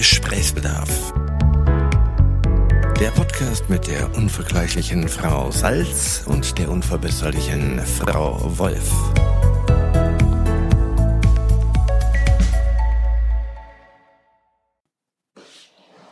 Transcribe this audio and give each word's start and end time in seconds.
Gesprächsbedarf. 0.00 1.12
Der 2.98 3.10
Podcast 3.10 3.68
mit 3.68 3.86
der 3.86 4.16
unvergleichlichen 4.16 5.06
Frau 5.06 5.50
Salz 5.50 6.24
und 6.26 6.56
der 6.58 6.70
unverbesserlichen 6.70 7.80
Frau 7.80 8.38
Wolf. 8.56 8.90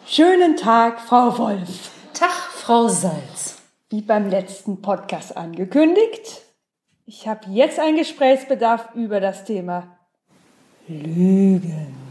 Schönen 0.07 0.59
Tag, 0.59 1.01
Frau 1.01 1.39
Wolf. 1.39 1.91
Tag, 2.13 2.29
Frau 2.29 2.89
Salz. 2.89 3.57
Wie 3.89 4.03
beim 4.03 4.29
letzten 4.29 4.83
Podcast 4.83 5.35
angekündigt, 5.35 6.43
ich 7.07 7.27
habe 7.27 7.49
jetzt 7.49 7.79
einen 7.79 7.97
Gesprächsbedarf 7.97 8.91
über 8.95 9.21
das 9.21 9.47
Thema 9.47 9.97
Lügen. 10.89 12.08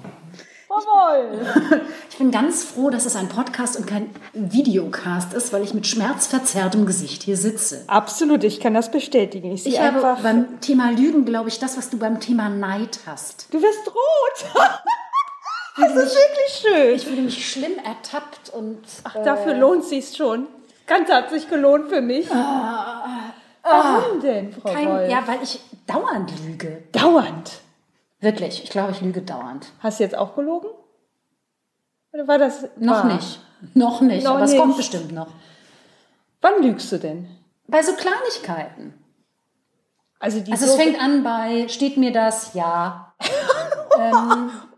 Wolf. 0.86 1.82
Ich 2.10 2.18
bin 2.20 2.32
ganz 2.32 2.64
froh, 2.64 2.90
dass 2.90 3.06
es 3.06 3.16
ein 3.16 3.30
Podcast 3.30 3.78
und 3.78 3.86
kein 3.86 4.10
Videocast 4.34 5.34
ist, 5.36 5.54
weil 5.54 5.62
ich 5.64 5.76
mit 5.76 5.86
schmerzverzerrtem 5.86 6.88
Gesicht 6.88 7.22
hier 7.22 7.38
sitze. 7.38 7.84
Absolut, 7.86 8.44
ich 8.44 8.60
kann 8.60 8.74
das 8.74 8.90
bestätigen. 8.90 9.52
Ich, 9.52 9.68
Ich 9.68 9.80
habe 9.80 10.18
beim 10.24 10.60
Thema 10.60 10.90
Lügen, 10.90 11.26
glaube 11.26 11.50
ich, 11.50 11.60
das, 11.60 11.78
was 11.78 11.92
du 11.92 12.00
beim 12.00 12.20
Thema 12.20 12.50
Neid 12.50 13.00
hast. 13.06 13.54
du 13.54 13.62
wirst 13.62 13.88
rot. 13.88 14.46
das 15.78 15.92
ist 15.92 16.16
wirklich 16.16 16.62
schön. 16.62 16.96
Ich 16.96 17.06
fühle 17.06 17.22
mich 17.22 17.52
schlimm 17.52 17.74
ertappt 17.86 18.50
und 18.50 18.80
Ach, 19.04 19.14
dafür 19.24 19.54
lohnt 19.54 19.84
sich's 19.86 20.18
schon. 20.18 20.48
Ganz 20.88 21.10
hat 21.12 21.30
sich 21.30 21.48
gelohnt 21.50 21.90
für 21.90 22.02
mich. 22.02 22.28
Warum 22.32 24.22
denn, 24.22 24.54
Frau 24.54 24.70
Ah, 24.70 24.74
kein, 24.74 24.88
Wolf? 24.90 25.12
ja, 25.12 25.20
weil 25.28 25.40
ich 25.44 25.60
dauernd 25.86 26.32
lüge. 26.46 26.84
Dauernd. 26.94 27.52
Wirklich, 28.20 28.64
ich 28.64 28.70
glaube, 28.70 28.92
ich 28.92 29.02
lüge 29.02 29.22
dauernd. 29.22 29.68
Hast 29.80 30.00
du 30.00 30.04
jetzt 30.04 30.18
auch 30.18 30.36
gelogen? 30.36 30.70
Oder 32.14 32.28
war 32.28 32.38
das 32.38 32.68
Noch 32.78 33.04
wahr? 33.04 33.14
nicht. 33.14 33.40
Noch 33.74 34.02
nicht, 34.02 34.24
Noch 34.24 34.36
aber 34.36 34.44
es 34.44 34.52
nicht. 34.52 34.60
kommt 34.60 34.78
bestimmt 34.78 35.12
noch. 35.12 35.28
Wann 36.42 36.62
lügst 36.64 36.92
du 36.92 36.98
denn? 37.00 37.28
Bei 37.68 37.82
so 37.82 37.94
Kleinigkeiten. 37.94 38.94
Also, 40.20 40.40
die 40.40 40.52
Also 40.52 40.66
so 40.66 40.72
es 40.72 40.78
fängt 40.78 41.00
an 41.02 41.24
bei, 41.24 41.68
steht 41.68 41.98
mir 41.98 42.12
das? 42.12 42.54
Ja. 42.54 43.14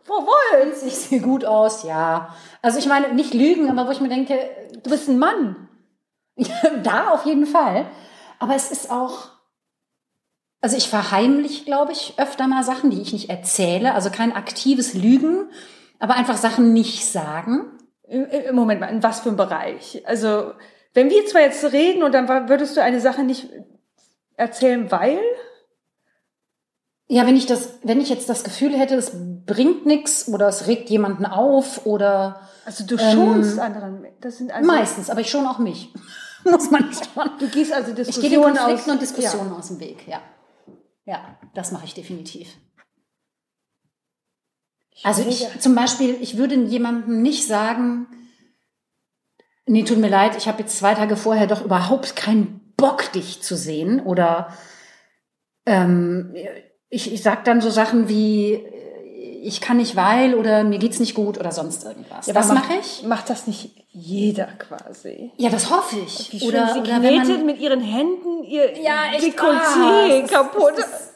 Frau 0.04 0.26
Wolf, 0.26 0.84
Ich 0.86 0.96
sehe 0.96 1.22
gut 1.22 1.46
aus, 1.46 1.84
ja. 1.84 2.34
Also 2.62 2.80
ich 2.80 2.88
meine, 2.88 3.14
nicht 3.14 3.34
lügen, 3.34 3.70
aber 3.70 3.88
wo 3.88 3.92
ich 3.92 4.02
mir 4.02 4.10
denke, 4.10 4.38
du 4.84 4.90
bist 4.90 5.08
ein 5.08 5.20
Mann. 5.20 5.68
da 6.84 7.10
auf 7.12 7.26
jeden 7.26 7.46
Fall. 7.46 7.86
Aber 8.40 8.56
es 8.56 8.72
ist 8.72 8.90
auch, 8.92 9.30
also 10.62 10.76
ich 10.76 10.90
verheimliche, 10.90 11.66
glaube 11.66 11.94
ich, 11.94 12.14
öfter 12.18 12.48
mal 12.48 12.64
Sachen, 12.64 12.90
die 12.90 13.02
ich 13.02 13.14
nicht 13.14 13.30
erzähle. 13.30 13.94
Also 13.94 14.10
kein 14.10 14.34
aktives 14.34 14.94
Lügen, 14.94 15.50
aber 16.00 16.16
einfach 16.16 16.38
Sachen 16.38 16.74
nicht 16.74 17.06
sagen. 17.06 17.78
Moment 18.52 18.82
mal, 18.82 18.88
in 18.88 19.04
was 19.04 19.22
für 19.22 19.30
einem 19.30 19.38
Bereich? 19.38 20.02
Also, 20.06 20.54
wenn 20.94 21.10
wir 21.10 21.26
zwar 21.28 21.42
jetzt 21.42 21.64
reden 21.72 22.04
und 22.04 22.14
dann 22.14 22.28
würdest 22.50 22.76
du 22.76 22.82
eine 22.82 23.00
Sache 23.00 23.24
nicht 23.24 23.48
erzählen, 24.36 24.92
weil? 24.92 25.20
Ja, 27.08 27.26
wenn 27.26 27.38
ich 27.38 27.46
das, 27.46 27.80
wenn 27.84 28.02
ich 28.02 28.10
jetzt 28.10 28.30
das 28.30 28.44
Gefühl 28.44 28.78
hätte, 28.78 28.96
es 28.96 29.12
bringt 29.46 29.86
nichts 29.86 30.28
oder 30.28 30.48
es 30.48 30.68
regt 30.68 30.90
jemanden 30.90 31.26
auf 31.26 31.86
oder 31.86 32.42
Also 32.66 32.86
du 32.86 32.96
Ähm, 32.96 33.12
schonst 33.14 33.60
anderen. 33.60 34.06
Das 34.22 34.38
sind 34.38 34.52
also, 34.52 34.68
meistens, 34.68 35.10
aber 35.10 35.22
ich 35.22 35.30
schon 35.30 35.48
auch 35.48 35.60
mich. 35.60 35.94
Muss 36.44 36.72
man 36.72 36.88
nicht 36.88 37.08
schon. 37.14 37.30
Du 37.40 37.48
gehst 37.48 37.74
also 37.74 37.92
Ich 37.92 37.96
gehe 37.96 38.30
den 38.30 38.42
Diskussionen 38.42 38.56
Konflikten 38.56 38.90
aus. 38.90 38.94
und 38.94 39.02
Diskussionen 39.02 39.52
aus 39.54 39.68
dem 39.68 39.80
Weg, 39.80 40.08
ja. 40.08 40.22
Ja, 41.10 41.40
das 41.56 41.72
mache 41.72 41.86
ich 41.86 41.96
definitiv. 41.96 42.56
Also 45.02 45.28
ich 45.28 45.48
zum 45.60 45.74
Beispiel, 45.74 46.16
ich 46.22 46.38
würde 46.38 46.54
jemandem 46.54 47.24
nicht 47.24 47.48
sagen, 47.48 48.06
nee, 49.66 49.82
tut 49.82 49.98
mir 49.98 50.10
leid, 50.10 50.38
ich 50.38 50.48
habe 50.48 50.60
jetzt 50.60 50.78
zwei 50.78 50.94
Tage 50.94 51.18
vorher 51.18 51.48
doch 51.48 51.66
überhaupt 51.66 52.16
keinen 52.16 52.76
Bock, 52.78 53.12
dich 53.14 53.42
zu 53.42 53.58
sehen. 53.58 54.02
Oder 54.02 54.56
ähm, 55.66 56.36
ich, 56.90 57.12
ich 57.12 57.24
sage 57.24 57.42
dann 57.44 57.60
so 57.60 57.72
Sachen 57.72 58.08
wie, 58.08 58.64
ich 59.44 59.62
kann 59.62 59.78
nicht 59.78 59.96
weil 59.96 60.36
oder 60.36 60.64
mir 60.64 60.80
geht's 60.80 61.00
nicht 61.00 61.16
gut 61.16 61.38
oder 61.40 61.52
sonst 61.52 61.84
irgendwas. 61.84 62.28
Ja, 62.28 62.34
das 62.34 62.48
mache 62.50 62.74
ich. 62.80 63.04
Macht 63.04 63.30
das 63.30 63.48
nicht 63.48 63.72
jeder 63.92 64.48
quasi? 64.58 65.32
Ja, 65.38 65.50
das 65.50 65.70
hoffe 65.70 65.98
ich. 66.00 66.32
Wie 66.32 66.40
schön 66.40 66.50
oder, 66.50 66.74
sie 66.74 66.80
oder 66.80 67.02
wenn 67.02 67.16
man, 67.16 67.46
mit 67.46 67.60
ihren 67.60 67.82
Händen 67.82 68.44
ihr 68.44 68.78
ja, 68.82 69.04
Dekolleté 69.18 69.80
ah, 69.82 70.08
es 70.08 70.24
ist- 70.24 70.32
kaputt. 70.32 70.74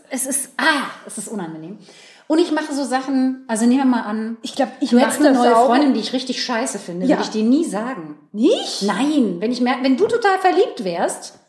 Es 0.10 0.26
ist, 0.26 0.30
es 0.30 0.38
ist, 0.38 0.50
ah, 0.58 0.90
es 1.06 1.18
ist 1.18 1.28
unangenehm. 1.28 1.78
Und 2.28 2.40
ich 2.40 2.52
mache 2.52 2.74
so 2.74 2.84
Sachen, 2.84 3.44
also 3.48 3.66
nehmen 3.66 3.82
wir 3.82 3.86
mal 3.86 4.02
an, 4.04 4.38
ich 4.42 4.56
glaube, 4.56 4.72
ich 4.80 4.92
du 4.92 4.98
hättest 5.00 5.20
eine 5.20 5.34
neue 5.34 5.56
auch. 5.56 5.66
Freundin, 5.68 5.94
die 5.94 6.00
ich 6.00 6.14
richtig 6.14 6.44
scheiße 6.44 6.80
finde, 6.80 7.06
Ja. 7.06 7.18
würde 7.18 7.24
ich 7.24 7.30
dir 7.32 7.44
nie 7.44 7.66
sagen. 7.66 8.18
Nicht? 8.32 8.82
Nein, 8.84 9.36
wenn 9.40 9.52
ich 9.52 9.62
mer 9.62 9.76
wenn 9.82 9.98
du 9.98 10.08
total 10.08 10.40
verliebt 10.40 10.84
wärst, 10.84 11.40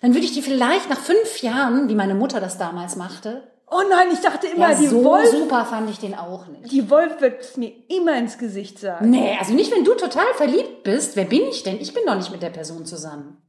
dann 0.00 0.14
würde 0.14 0.24
ich 0.24 0.32
dir 0.32 0.42
vielleicht 0.42 0.88
nach 0.88 1.00
fünf 1.00 1.42
Jahren, 1.42 1.88
wie 1.88 1.94
meine 1.96 2.14
Mutter 2.14 2.40
das 2.40 2.56
damals 2.58 2.94
machte, 2.96 3.42
Oh 3.70 3.82
nein, 3.88 4.08
ich 4.12 4.20
dachte 4.20 4.46
immer, 4.46 4.70
ja, 4.70 4.74
die 4.78 4.86
so 4.86 5.04
Wolf, 5.04 5.30
super 5.30 5.64
fand 5.66 5.90
ich 5.90 5.98
den 5.98 6.14
auch 6.14 6.46
nicht. 6.46 6.72
die 6.72 6.88
Wolf 6.90 7.20
wird 7.20 7.42
es 7.42 7.56
mir 7.56 7.72
immer 7.88 8.16
ins 8.18 8.38
Gesicht 8.38 8.78
sagen. 8.78 9.10
Nee, 9.10 9.36
also 9.38 9.52
nicht, 9.52 9.70
wenn 9.70 9.84
du 9.84 9.94
total 9.94 10.32
verliebt 10.34 10.84
bist. 10.84 11.16
Wer 11.16 11.24
bin 11.26 11.42
ich 11.42 11.62
denn? 11.64 11.78
Ich 11.80 11.92
bin 11.92 12.04
doch 12.06 12.14
nicht 12.16 12.30
mit 12.32 12.42
der 12.42 12.50
Person 12.50 12.86
zusammen. 12.86 13.42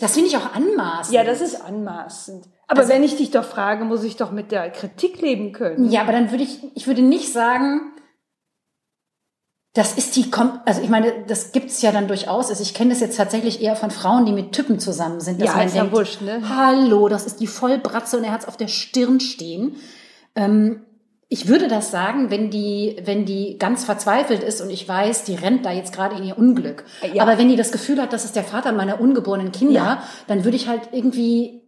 Das 0.00 0.14
finde 0.14 0.28
ich 0.28 0.36
auch 0.36 0.52
anmaßend. 0.52 1.14
Ja, 1.14 1.22
das 1.22 1.40
ist 1.40 1.60
anmaßend. 1.60 2.46
Aber 2.66 2.80
Also- 2.80 2.92
wenn 2.92 3.04
ich 3.04 3.16
dich 3.16 3.30
doch 3.30 3.44
frage, 3.44 3.84
muss 3.84 4.02
ich 4.02 4.16
doch 4.16 4.32
mit 4.32 4.50
der 4.50 4.70
Kritik 4.70 5.20
leben 5.20 5.52
können. 5.52 5.90
Ja, 5.90 6.00
aber 6.02 6.12
dann 6.12 6.30
würde 6.32 6.42
ich, 6.42 6.58
ich 6.76 6.86
würde 6.88 7.02
nicht 7.02 7.32
sagen, 7.32 7.92
das 9.76 9.92
ist 9.92 10.16
die, 10.16 10.30
Kom 10.30 10.58
also 10.64 10.80
ich 10.80 10.88
meine, 10.88 11.12
das 11.26 11.52
gibt's 11.52 11.82
ja 11.82 11.92
dann 11.92 12.08
durchaus. 12.08 12.48
Also 12.48 12.62
ich 12.62 12.72
kenne 12.72 12.90
das 12.90 13.00
jetzt 13.00 13.16
tatsächlich 13.18 13.60
eher 13.60 13.76
von 13.76 13.90
Frauen, 13.90 14.24
die 14.24 14.32
mit 14.32 14.52
Typen 14.52 14.78
zusammen 14.78 15.20
sind. 15.20 15.40
dass 15.40 15.48
Ja, 15.50 15.56
man 15.56 15.66
ist 15.66 15.74
ja 15.74 15.82
denkt, 15.82 15.96
wurscht, 15.96 16.22
ne? 16.22 16.40
Hallo, 16.48 17.08
das 17.08 17.26
ist 17.26 17.40
die 17.40 17.46
Vollbratze 17.46 18.16
und 18.16 18.24
er 18.24 18.32
hat's 18.32 18.48
auf 18.48 18.56
der 18.56 18.68
Stirn 18.68 19.20
stehen. 19.20 19.76
Ähm, 20.34 20.80
ich 21.28 21.48
würde 21.48 21.68
das 21.68 21.90
sagen, 21.90 22.30
wenn 22.30 22.50
die, 22.50 22.96
wenn 23.04 23.26
die 23.26 23.58
ganz 23.58 23.84
verzweifelt 23.84 24.42
ist 24.42 24.62
und 24.62 24.70
ich 24.70 24.88
weiß, 24.88 25.24
die 25.24 25.34
rennt 25.34 25.66
da 25.66 25.72
jetzt 25.72 25.92
gerade 25.92 26.16
in 26.16 26.22
ihr 26.24 26.38
Unglück. 26.38 26.84
Ja. 27.12 27.22
Aber 27.24 27.36
wenn 27.36 27.48
die 27.48 27.56
das 27.56 27.70
Gefühl 27.72 28.00
hat, 28.00 28.12
das 28.14 28.24
ist 28.24 28.34
der 28.36 28.44
Vater 28.44 28.72
meiner 28.72 28.98
ungeborenen 29.00 29.52
Kinder, 29.52 29.74
Ja. 29.74 30.02
dann 30.26 30.44
würde 30.44 30.56
ich 30.56 30.68
halt 30.68 30.88
irgendwie 30.92 31.62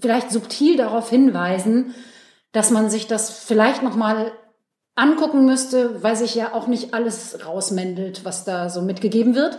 vielleicht 0.00 0.30
subtil 0.30 0.76
darauf 0.76 1.08
hinweisen, 1.08 1.94
dass 2.52 2.70
man 2.70 2.90
sich 2.90 3.06
das 3.06 3.30
vielleicht 3.30 3.82
noch 3.82 3.94
mal 3.96 4.32
angucken 4.98 5.44
müsste, 5.44 6.02
weil 6.02 6.16
sich 6.16 6.34
ja 6.34 6.52
auch 6.54 6.66
nicht 6.66 6.94
alles 6.94 7.46
rausmändelt, 7.46 8.24
was 8.24 8.44
da 8.44 8.68
so 8.68 8.82
mitgegeben 8.82 9.34
wird. 9.34 9.58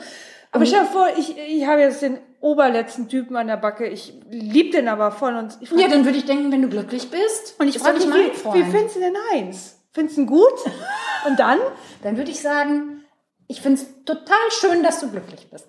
Aber 0.51 0.65
stell 0.65 0.81
dir 0.81 0.87
vor, 0.87 1.07
ich, 1.17 1.37
ich 1.37 1.65
habe 1.67 1.81
jetzt 1.81 2.01
den 2.01 2.17
oberletzten 2.41 3.07
Typen 3.07 3.35
an 3.35 3.47
der 3.47 3.57
Backe. 3.57 3.87
Ich 3.87 4.13
lieb 4.29 4.71
den 4.71 4.87
aber 4.87 5.11
voll. 5.11 5.35
Und 5.35 5.57
ich 5.61 5.71
Ja, 5.71 5.87
dann 5.87 6.05
würde 6.05 6.17
ich 6.17 6.25
denken, 6.25 6.51
wenn 6.51 6.61
du 6.61 6.69
glücklich 6.69 7.09
bist, 7.11 7.55
und 7.59 7.67
ich 7.67 7.79
frage 7.79 7.99
mein 8.07 8.31
wie, 8.31 8.35
Freund. 8.35 8.55
wie 8.55 8.71
findest 8.71 8.95
du 8.95 8.99
denn 8.99 9.15
eins? 9.33 9.77
Findest 9.91 10.17
du 10.17 10.21
ihn 10.21 10.27
gut? 10.27 10.53
Und 11.27 11.39
dann? 11.39 11.59
dann 12.03 12.15
würde 12.17 12.31
ich 12.31 12.41
sagen, 12.41 13.03
ich 13.47 13.61
finde 13.61 13.81
es 13.81 14.05
total 14.05 14.37
schön, 14.51 14.83
dass 14.83 14.99
du 14.99 15.09
glücklich 15.09 15.49
bist. 15.49 15.67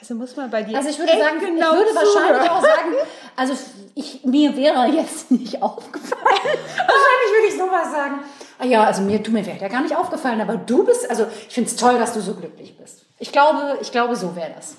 Also 0.00 0.14
muss 0.14 0.36
man 0.36 0.50
bei 0.50 0.62
dir 0.62 0.76
Also 0.76 0.90
ich 0.90 0.98
würde 0.98 1.12
sagen, 1.12 1.40
genau 1.40 1.72
ich 1.72 1.78
würde 1.78 1.94
wahrscheinlich 1.94 2.42
zuhören. 2.42 2.48
auch 2.48 2.62
sagen, 2.62 2.94
also 3.34 3.54
ich, 3.94 4.24
mir 4.24 4.56
wäre 4.56 4.86
jetzt 4.88 5.30
nicht 5.30 5.62
aufgefallen. 5.62 6.15
Wahrscheinlich 6.46 7.32
würde 7.32 7.48
ich 7.48 7.54
sowas 7.54 7.90
sagen. 7.92 8.20
Ah 8.58 8.64
ja, 8.64 8.84
also 8.84 9.02
mir, 9.02 9.18
du, 9.18 9.30
mir 9.30 9.44
wäre 9.44 9.58
ja 9.58 9.68
gar 9.68 9.82
nicht 9.82 9.96
aufgefallen, 9.96 10.40
aber 10.40 10.56
du 10.56 10.84
bist, 10.84 11.08
also 11.10 11.26
ich 11.48 11.54
finde 11.54 11.70
es 11.70 11.76
toll, 11.76 11.98
dass 11.98 12.14
du 12.14 12.20
so 12.20 12.34
glücklich 12.34 12.76
bist. 12.78 13.04
Ich 13.18 13.32
glaube, 13.32 13.78
ich 13.80 13.92
glaube, 13.92 14.16
so 14.16 14.34
wäre 14.34 14.52
das. 14.56 14.76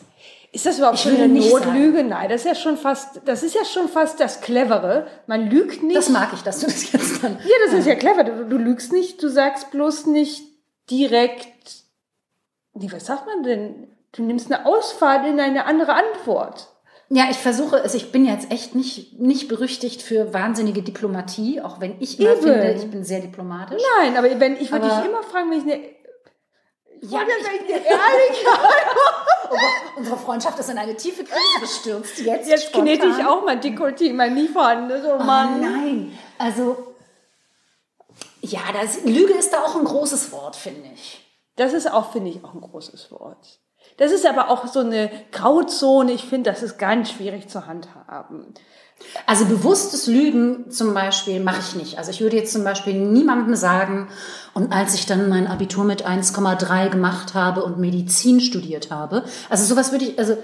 Ist 0.51 0.65
das 0.65 0.77
überhaupt 0.77 0.97
Ich 0.97 1.03
schon 1.03 1.15
eine 1.15 1.27
Notlüge? 1.27 2.03
Nein, 2.03 2.29
das 2.29 2.41
ist 2.41 2.47
ja 2.47 2.55
schon 2.55 2.77
fast, 2.77 3.21
das 3.25 3.43
ist 3.43 3.53
ja 3.53 3.65
schon 3.65 3.89
fast 3.89 4.19
das 4.19 4.41
Clevere. 4.41 5.07
Man 5.27 5.49
lügt 5.49 5.83
nicht. 5.83 5.95
Das 5.95 6.09
mag 6.09 6.29
ich, 6.33 6.41
dass 6.41 6.59
du 6.59 6.65
das 6.67 6.91
jetzt 6.91 7.23
dann. 7.23 7.33
ja, 7.33 7.55
das 7.65 7.73
ist 7.79 7.85
ja 7.85 7.95
clever. 7.95 8.23
Du, 8.23 8.45
du 8.45 8.57
lügst 8.57 8.91
nicht, 8.91 9.21
du 9.21 9.27
sagst 9.27 9.71
bloß 9.71 10.07
nicht 10.07 10.43
direkt, 10.89 11.83
nee, 12.73 12.89
was 12.91 13.05
sagt 13.05 13.27
man 13.27 13.43
denn? 13.43 13.87
Du 14.13 14.23
nimmst 14.23 14.51
eine 14.51 14.65
Ausfahrt 14.65 15.27
in 15.27 15.39
eine 15.39 15.65
andere 15.65 15.93
Antwort. 15.93 16.69
Ja, 17.09 17.27
ich 17.29 17.37
versuche 17.37 17.77
es. 17.77 17.93
Ich 17.93 18.11
bin 18.11 18.25
jetzt 18.25 18.51
echt 18.51 18.75
nicht, 18.75 19.17
nicht 19.19 19.47
berüchtigt 19.47 20.01
für 20.01 20.33
wahnsinnige 20.33 20.81
Diplomatie, 20.81 21.61
auch 21.61 21.79
wenn 21.79 22.01
ich 22.01 22.19
immer 22.19 22.31
Eben. 22.33 22.41
finde, 22.41 22.73
ich 22.73 22.91
bin 22.91 23.03
sehr 23.05 23.21
diplomatisch. 23.21 23.81
Nein, 24.01 24.17
aber 24.17 24.39
wenn 24.39 24.57
ich 24.57 24.71
würde 24.71 24.87
dich 24.89 25.05
immer 25.09 25.23
fragen, 25.23 25.49
wenn 25.51 25.59
ich 25.59 25.63
eine, 25.73 25.83
ich 26.99 27.11
Ja, 27.11 27.21
ich- 28.29 28.45
Oh 29.49 29.49
Gott, 29.51 29.59
unsere 29.97 30.17
Freundschaft 30.17 30.59
ist 30.59 30.69
in 30.69 30.77
eine 30.77 30.97
tiefe 30.97 31.23
Krise 31.23 31.59
gestürzt. 31.61 32.19
Jetzt, 32.19 32.49
jetzt 32.49 32.73
knete 32.73 33.07
ich 33.07 33.25
auch 33.25 33.45
mein 33.45 33.61
Dekolleté, 33.61 34.13
mein 34.13 34.33
nie 34.33 34.49
vorhandenes, 34.49 35.05
oh 35.05 35.17
Oh 35.19 35.23
Mann. 35.23 35.61
nein, 35.61 36.17
also 36.37 36.93
ja, 38.41 38.59
das, 38.73 39.03
Lüge 39.05 39.33
ist 39.33 39.51
da 39.53 39.63
auch 39.63 39.75
ein 39.77 39.85
großes 39.85 40.31
Wort, 40.33 40.55
finde 40.57 40.89
ich. 40.93 41.23
Das 41.55 41.73
ist 41.73 41.91
auch, 41.91 42.11
finde 42.11 42.29
ich, 42.31 42.43
auch 42.43 42.53
ein 42.53 42.61
großes 42.61 43.11
Wort. 43.11 43.59
Das 43.97 44.11
ist 44.11 44.25
aber 44.25 44.49
auch 44.49 44.67
so 44.67 44.79
eine 44.79 45.09
Grauzone. 45.31 46.11
Ich 46.11 46.25
finde, 46.25 46.51
das 46.51 46.61
ist 46.61 46.77
ganz 46.77 47.11
schwierig 47.11 47.47
zu 47.47 47.65
handhaben. 47.65 48.53
Also 49.25 49.45
bewusstes 49.45 50.07
Lügen 50.07 50.71
zum 50.71 50.93
Beispiel 50.93 51.39
mache 51.39 51.59
ich 51.59 51.75
nicht. 51.75 51.97
Also 51.97 52.11
ich 52.11 52.21
würde 52.21 52.35
jetzt 52.35 52.51
zum 52.51 52.63
Beispiel 52.63 52.93
niemandem 52.93 53.55
sagen, 53.55 54.09
und 54.53 54.73
als 54.73 54.95
ich 54.95 55.05
dann 55.05 55.29
mein 55.29 55.47
Abitur 55.47 55.83
mit 55.83 56.07
1,3 56.07 56.89
gemacht 56.89 57.33
habe 57.33 57.63
und 57.63 57.77
Medizin 57.77 58.41
studiert 58.41 58.89
habe, 58.89 59.23
also 59.49 59.63
sowas 59.65 59.91
würde 59.91 60.05
ich, 60.05 60.19
also 60.19 60.37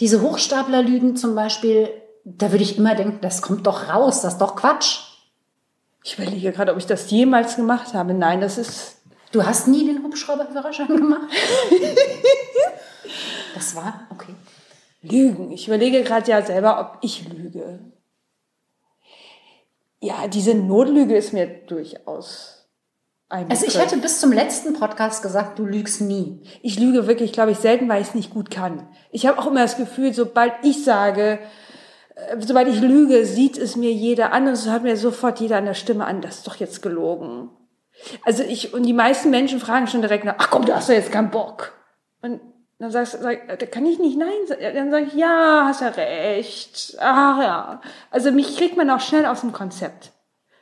diese 0.00 0.20
Hochstaplerlügen 0.20 1.16
zum 1.16 1.34
Beispiel, 1.34 1.88
da 2.24 2.52
würde 2.52 2.64
ich 2.64 2.78
immer 2.78 2.94
denken, 2.94 3.18
das 3.22 3.42
kommt 3.42 3.66
doch 3.66 3.88
raus, 3.88 4.20
das 4.20 4.34
ist 4.34 4.40
doch 4.40 4.56
Quatsch. 4.56 5.00
Ich 6.02 6.18
überlege 6.18 6.52
gerade, 6.52 6.72
ob 6.72 6.78
ich 6.78 6.86
das 6.86 7.10
jemals 7.10 7.56
gemacht 7.56 7.94
habe. 7.94 8.12
Nein, 8.12 8.42
das 8.42 8.58
ist. 8.58 8.98
Du 9.32 9.44
hast 9.44 9.66
nie 9.66 9.86
den 9.86 10.02
Hubschrauberführerschein 10.02 10.88
gemacht? 10.88 11.28
das 13.54 13.76
war, 13.76 14.06
okay. 14.10 14.34
Lügen. 15.02 15.52
Ich 15.52 15.66
überlege 15.68 16.02
gerade 16.02 16.30
ja 16.30 16.42
selber, 16.42 16.80
ob 16.80 16.98
ich 17.02 17.28
lüge. 17.28 17.92
Ja, 20.00 20.28
diese 20.28 20.54
Notlüge 20.54 21.16
ist 21.16 21.32
mir 21.32 21.46
durchaus 21.46 22.68
ein 23.28 23.50
Also 23.50 23.66
ich 23.66 23.78
hätte 23.78 23.96
bis 23.98 24.20
zum 24.20 24.32
letzten 24.32 24.74
Podcast 24.74 25.22
gesagt, 25.22 25.58
du 25.58 25.64
lügst 25.64 26.00
nie. 26.00 26.42
Ich 26.62 26.78
lüge 26.78 27.06
wirklich, 27.06 27.32
glaube 27.32 27.52
ich, 27.52 27.58
selten, 27.58 27.88
weil 27.88 28.02
ich 28.02 28.08
es 28.08 28.14
nicht 28.14 28.32
gut 28.32 28.50
kann. 28.50 28.88
Ich 29.10 29.26
habe 29.26 29.38
auch 29.38 29.46
immer 29.46 29.62
das 29.62 29.76
Gefühl, 29.76 30.12
sobald 30.12 30.52
ich 30.62 30.84
sage, 30.84 31.38
äh, 32.14 32.36
sobald 32.40 32.68
ich 32.68 32.80
lüge, 32.80 33.24
sieht 33.24 33.58
es 33.58 33.76
mir 33.76 33.92
jeder 33.92 34.32
an 34.32 34.48
und 34.48 34.56
so 34.56 34.70
hat 34.70 34.82
mir 34.82 34.96
sofort 34.96 35.40
jeder 35.40 35.56
an 35.56 35.66
der 35.66 35.74
Stimme 35.74 36.04
an, 36.04 36.20
das 36.20 36.38
ist 36.38 36.46
doch 36.46 36.56
jetzt 36.56 36.82
gelogen. 36.82 37.50
Also 38.24 38.42
ich, 38.42 38.74
und 38.74 38.84
die 38.84 38.92
meisten 38.92 39.30
Menschen 39.30 39.60
fragen 39.60 39.86
schon 39.86 40.02
direkt 40.02 40.24
nach, 40.24 40.36
ach 40.38 40.50
komm, 40.50 40.64
du 40.64 40.74
hast 40.74 40.88
doch 40.88 40.94
jetzt 40.94 41.12
keinen 41.12 41.30
Bock. 41.30 41.72
Und 42.22 42.40
dann 42.84 42.92
sagst 42.92 43.14
du, 43.14 43.18
sag, 43.18 43.58
da 43.58 43.66
kann 43.66 43.86
ich 43.86 43.98
nicht 43.98 44.18
nein 44.18 44.28
sagen. 44.46 44.60
Dann 44.74 44.90
sage 44.90 45.06
ich, 45.06 45.14
ja, 45.14 45.64
hast 45.66 45.80
ja 45.80 45.88
recht. 45.88 46.96
Ach 47.00 47.42
ja. 47.42 47.80
Also 48.10 48.30
mich 48.30 48.56
kriegt 48.56 48.76
man 48.76 48.90
auch 48.90 49.00
schnell 49.00 49.26
aus 49.26 49.40
dem 49.40 49.52
Konzept. 49.52 50.12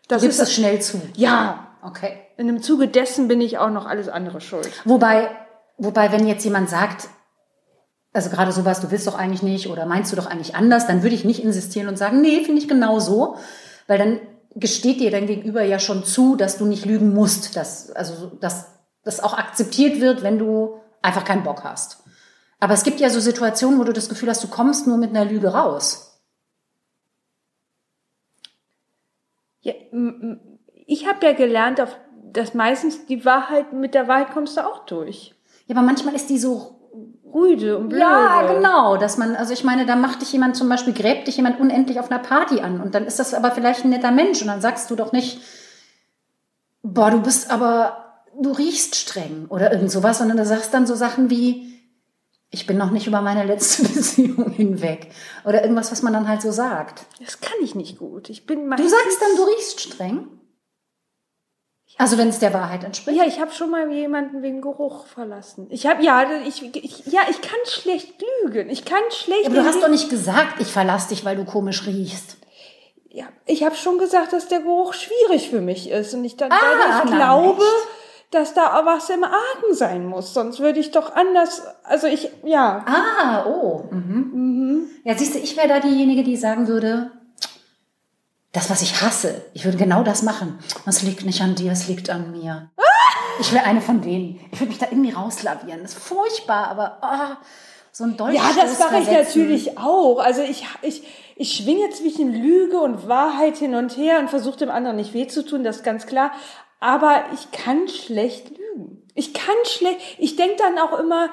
Das 0.08 0.20
Du 0.20 0.26
gibst 0.26 0.40
ist 0.40 0.48
es 0.48 0.54
schnell 0.54 0.80
zu. 0.80 1.00
ja. 1.16 1.68
Okay. 1.84 2.18
In 2.36 2.46
dem 2.46 2.62
Zuge 2.62 2.86
dessen 2.86 3.26
bin 3.26 3.40
ich 3.40 3.58
auch 3.58 3.70
noch 3.70 3.86
alles 3.86 4.08
andere 4.08 4.40
schuld. 4.40 4.70
Wobei, 4.84 5.28
wobei, 5.78 6.12
wenn 6.12 6.28
jetzt 6.28 6.44
jemand 6.44 6.70
sagt, 6.70 7.08
also 8.12 8.30
gerade 8.30 8.52
sowas, 8.52 8.80
du 8.80 8.92
willst 8.92 9.08
doch 9.08 9.18
eigentlich 9.18 9.42
nicht 9.42 9.68
oder 9.68 9.84
meinst 9.84 10.12
du 10.12 10.16
doch 10.16 10.26
eigentlich 10.26 10.54
anders, 10.54 10.86
dann 10.86 11.02
würde 11.02 11.16
ich 11.16 11.24
nicht 11.24 11.42
insistieren 11.42 11.88
und 11.88 11.98
sagen, 11.98 12.20
nee, 12.20 12.44
finde 12.44 12.62
ich 12.62 12.68
genau 12.68 13.00
so, 13.00 13.36
weil 13.88 13.98
dann 13.98 14.20
gesteht 14.54 15.00
dir 15.00 15.10
dein 15.10 15.26
Gegenüber 15.26 15.64
ja 15.64 15.80
schon 15.80 16.04
zu, 16.04 16.36
dass 16.36 16.56
du 16.56 16.66
nicht 16.66 16.84
lügen 16.84 17.12
musst, 17.14 17.56
dass, 17.56 17.90
also, 17.90 18.26
dass 18.40 18.66
das 19.02 19.18
auch 19.18 19.36
akzeptiert 19.36 20.00
wird, 20.00 20.22
wenn 20.22 20.38
du 20.38 20.80
einfach 21.02 21.24
keinen 21.24 21.42
Bock 21.42 21.64
hast. 21.64 22.01
Aber 22.62 22.74
es 22.74 22.84
gibt 22.84 23.00
ja 23.00 23.10
so 23.10 23.18
Situationen, 23.18 23.80
wo 23.80 23.82
du 23.82 23.92
das 23.92 24.08
Gefühl 24.08 24.28
hast, 24.28 24.44
du 24.44 24.46
kommst 24.46 24.86
nur 24.86 24.96
mit 24.96 25.10
einer 25.10 25.24
Lüge 25.24 25.48
raus. 25.48 26.22
Ja, 29.62 29.72
ich 30.86 31.08
habe 31.08 31.26
ja 31.26 31.32
gelernt, 31.32 31.82
dass 32.32 32.54
meistens 32.54 33.04
die 33.06 33.24
Wahrheit, 33.24 33.72
mit 33.72 33.94
der 33.94 34.06
Wahrheit 34.06 34.30
kommst 34.30 34.56
du 34.56 34.60
auch 34.64 34.86
durch. 34.86 35.34
Ja, 35.66 35.74
aber 35.74 35.84
manchmal 35.84 36.14
ist 36.14 36.30
die 36.30 36.38
so 36.38 36.78
Rüde 37.34 37.78
und 37.78 37.88
blöde. 37.88 38.04
Ja, 38.04 38.46
genau. 38.46 38.96
Dass 38.96 39.18
man, 39.18 39.34
also 39.34 39.52
ich 39.52 39.64
meine, 39.64 39.84
da 39.84 39.96
macht 39.96 40.22
dich 40.22 40.32
jemand 40.32 40.54
zum 40.54 40.68
Beispiel, 40.68 40.92
gräbt 40.92 41.26
dich 41.26 41.38
jemand 41.38 41.58
unendlich 41.58 41.98
auf 41.98 42.12
einer 42.12 42.22
Party 42.22 42.60
an 42.60 42.80
und 42.80 42.94
dann 42.94 43.06
ist 43.06 43.18
das 43.18 43.34
aber 43.34 43.50
vielleicht 43.50 43.84
ein 43.84 43.90
netter 43.90 44.12
Mensch 44.12 44.40
und 44.40 44.46
dann 44.46 44.60
sagst 44.60 44.88
du 44.88 44.94
doch 44.94 45.10
nicht, 45.10 45.40
boah, 46.84 47.10
du 47.10 47.20
bist 47.20 47.50
aber, 47.50 48.22
du 48.40 48.52
riechst 48.52 48.94
streng 48.94 49.46
oder 49.48 49.72
irgend 49.72 49.90
sowas, 49.90 50.18
sondern 50.18 50.36
du 50.36 50.46
sagst 50.46 50.72
dann 50.72 50.86
so 50.86 50.94
Sachen 50.94 51.28
wie, 51.28 51.71
ich 52.52 52.66
bin 52.66 52.76
noch 52.78 52.90
nicht 52.90 53.06
über 53.08 53.20
meine 53.22 53.44
letzte 53.44 53.82
Beziehung 53.88 54.50
hinweg 54.52 55.10
oder 55.44 55.62
irgendwas, 55.62 55.90
was 55.90 56.02
man 56.02 56.12
dann 56.12 56.28
halt 56.28 56.42
so 56.42 56.52
sagt. 56.52 57.04
Das 57.20 57.40
kann 57.40 57.56
ich 57.62 57.74
nicht 57.74 57.98
gut. 57.98 58.30
Ich 58.30 58.46
bin 58.46 58.70
Du 58.70 58.88
sagst 58.88 59.20
dann, 59.20 59.36
du 59.36 59.42
riechst 59.44 59.80
streng? 59.80 60.28
Also 61.98 62.16
wenn 62.16 62.28
es 62.28 62.38
der 62.38 62.54
Wahrheit 62.54 62.84
entspricht? 62.84 63.18
Ja, 63.18 63.26
ich 63.26 63.40
habe 63.40 63.52
schon 63.52 63.70
mal 63.70 63.90
jemanden 63.92 64.42
wegen 64.42 64.60
Geruch 64.62 65.06
verlassen. 65.06 65.66
Ich 65.70 65.86
habe 65.86 66.02
ja, 66.02 66.24
ich, 66.46 66.62
ich, 66.74 67.06
ja, 67.06 67.20
ich 67.30 67.40
kann 67.42 67.58
schlecht 67.64 68.14
lügen. 68.44 68.70
Ich 68.70 68.84
kann 68.84 69.02
schlecht. 69.10 69.46
Aber 69.46 69.56
du 69.56 69.64
hast 69.64 69.82
doch 69.82 69.88
nicht 69.88 70.08
gesagt, 70.08 70.60
ich 70.60 70.68
verlasse 70.72 71.10
dich, 71.10 71.24
weil 71.24 71.36
du 71.36 71.44
komisch 71.44 71.86
riechst. 71.86 72.38
Ja, 73.10 73.26
ich 73.44 73.62
habe 73.62 73.74
schon 73.76 73.98
gesagt, 73.98 74.32
dass 74.32 74.48
der 74.48 74.60
Geruch 74.60 74.94
schwierig 74.94 75.50
für 75.50 75.60
mich 75.60 75.90
ist 75.90 76.14
und 76.14 76.24
ich 76.24 76.38
dann 76.38 76.50
Ah, 76.50 77.04
na, 77.04 77.14
glaube, 77.14 77.62
echt? 77.62 77.88
Dass 78.32 78.54
da 78.54 78.78
auch 78.78 78.86
was 78.86 79.10
im 79.10 79.24
Argen 79.24 79.74
sein 79.74 80.06
muss. 80.06 80.34
Sonst 80.34 80.58
würde 80.58 80.80
ich 80.80 80.90
doch 80.90 81.14
anders. 81.14 81.62
Also 81.84 82.06
ich, 82.06 82.30
ja. 82.42 82.84
Ah, 82.86 83.44
oh. 83.44 83.84
Mhm. 83.90 84.88
Ja, 85.04 85.16
siehst 85.16 85.34
du, 85.34 85.38
ich 85.38 85.56
wäre 85.56 85.68
da 85.68 85.80
diejenige, 85.80 86.24
die 86.24 86.36
sagen 86.36 86.66
würde, 86.66 87.10
das, 88.52 88.68
was 88.68 88.82
ich 88.82 89.00
hasse, 89.00 89.44
ich 89.54 89.64
würde 89.64 89.78
genau 89.78 90.02
das 90.02 90.22
machen. 90.22 90.58
Es 90.86 91.02
liegt 91.02 91.24
nicht 91.24 91.40
an 91.40 91.54
dir, 91.54 91.72
es 91.72 91.88
liegt 91.88 92.10
an 92.10 92.32
mir. 92.32 92.70
Ich 93.40 93.52
wäre 93.52 93.64
eine 93.64 93.80
von 93.80 94.02
denen. 94.02 94.40
Ich 94.50 94.60
würde 94.60 94.70
mich 94.70 94.78
da 94.78 94.86
irgendwie 94.90 95.12
rauslavieren. 95.12 95.82
Das 95.82 95.92
ist 95.92 96.02
furchtbar, 96.02 96.68
aber 96.68 96.98
ah, 97.02 97.38
so 97.92 98.04
ein 98.04 98.16
Dolchstoß 98.16 98.56
Ja, 98.56 98.62
das 98.62 98.78
mache 98.78 98.98
ich 98.98 99.10
natürlich 99.10 99.78
auch. 99.78 100.18
Also 100.18 100.42
ich, 100.42 100.66
ich, 100.82 101.02
ich 101.36 101.52
schwinge 101.52 101.90
zwischen 101.90 102.32
Lüge 102.32 102.78
und 102.80 103.08
Wahrheit 103.08 103.56
hin 103.56 103.74
und 103.74 103.96
her 103.96 104.18
und 104.18 104.28
versuche 104.28 104.58
dem 104.58 104.70
anderen 104.70 104.96
nicht 104.96 105.14
weh 105.14 105.26
zu 105.26 105.44
tun, 105.44 105.64
das 105.64 105.76
ist 105.76 105.84
ganz 105.84 106.06
klar. 106.06 106.32
Aber 106.82 107.26
ich 107.32 107.52
kann 107.52 107.86
schlecht 107.86 108.50
lügen. 108.50 109.08
Ich 109.14 109.32
kann 109.32 109.54
schlecht, 109.64 110.00
ich 110.18 110.34
denke 110.34 110.56
dann 110.56 110.80
auch 110.80 110.98
immer, 110.98 111.30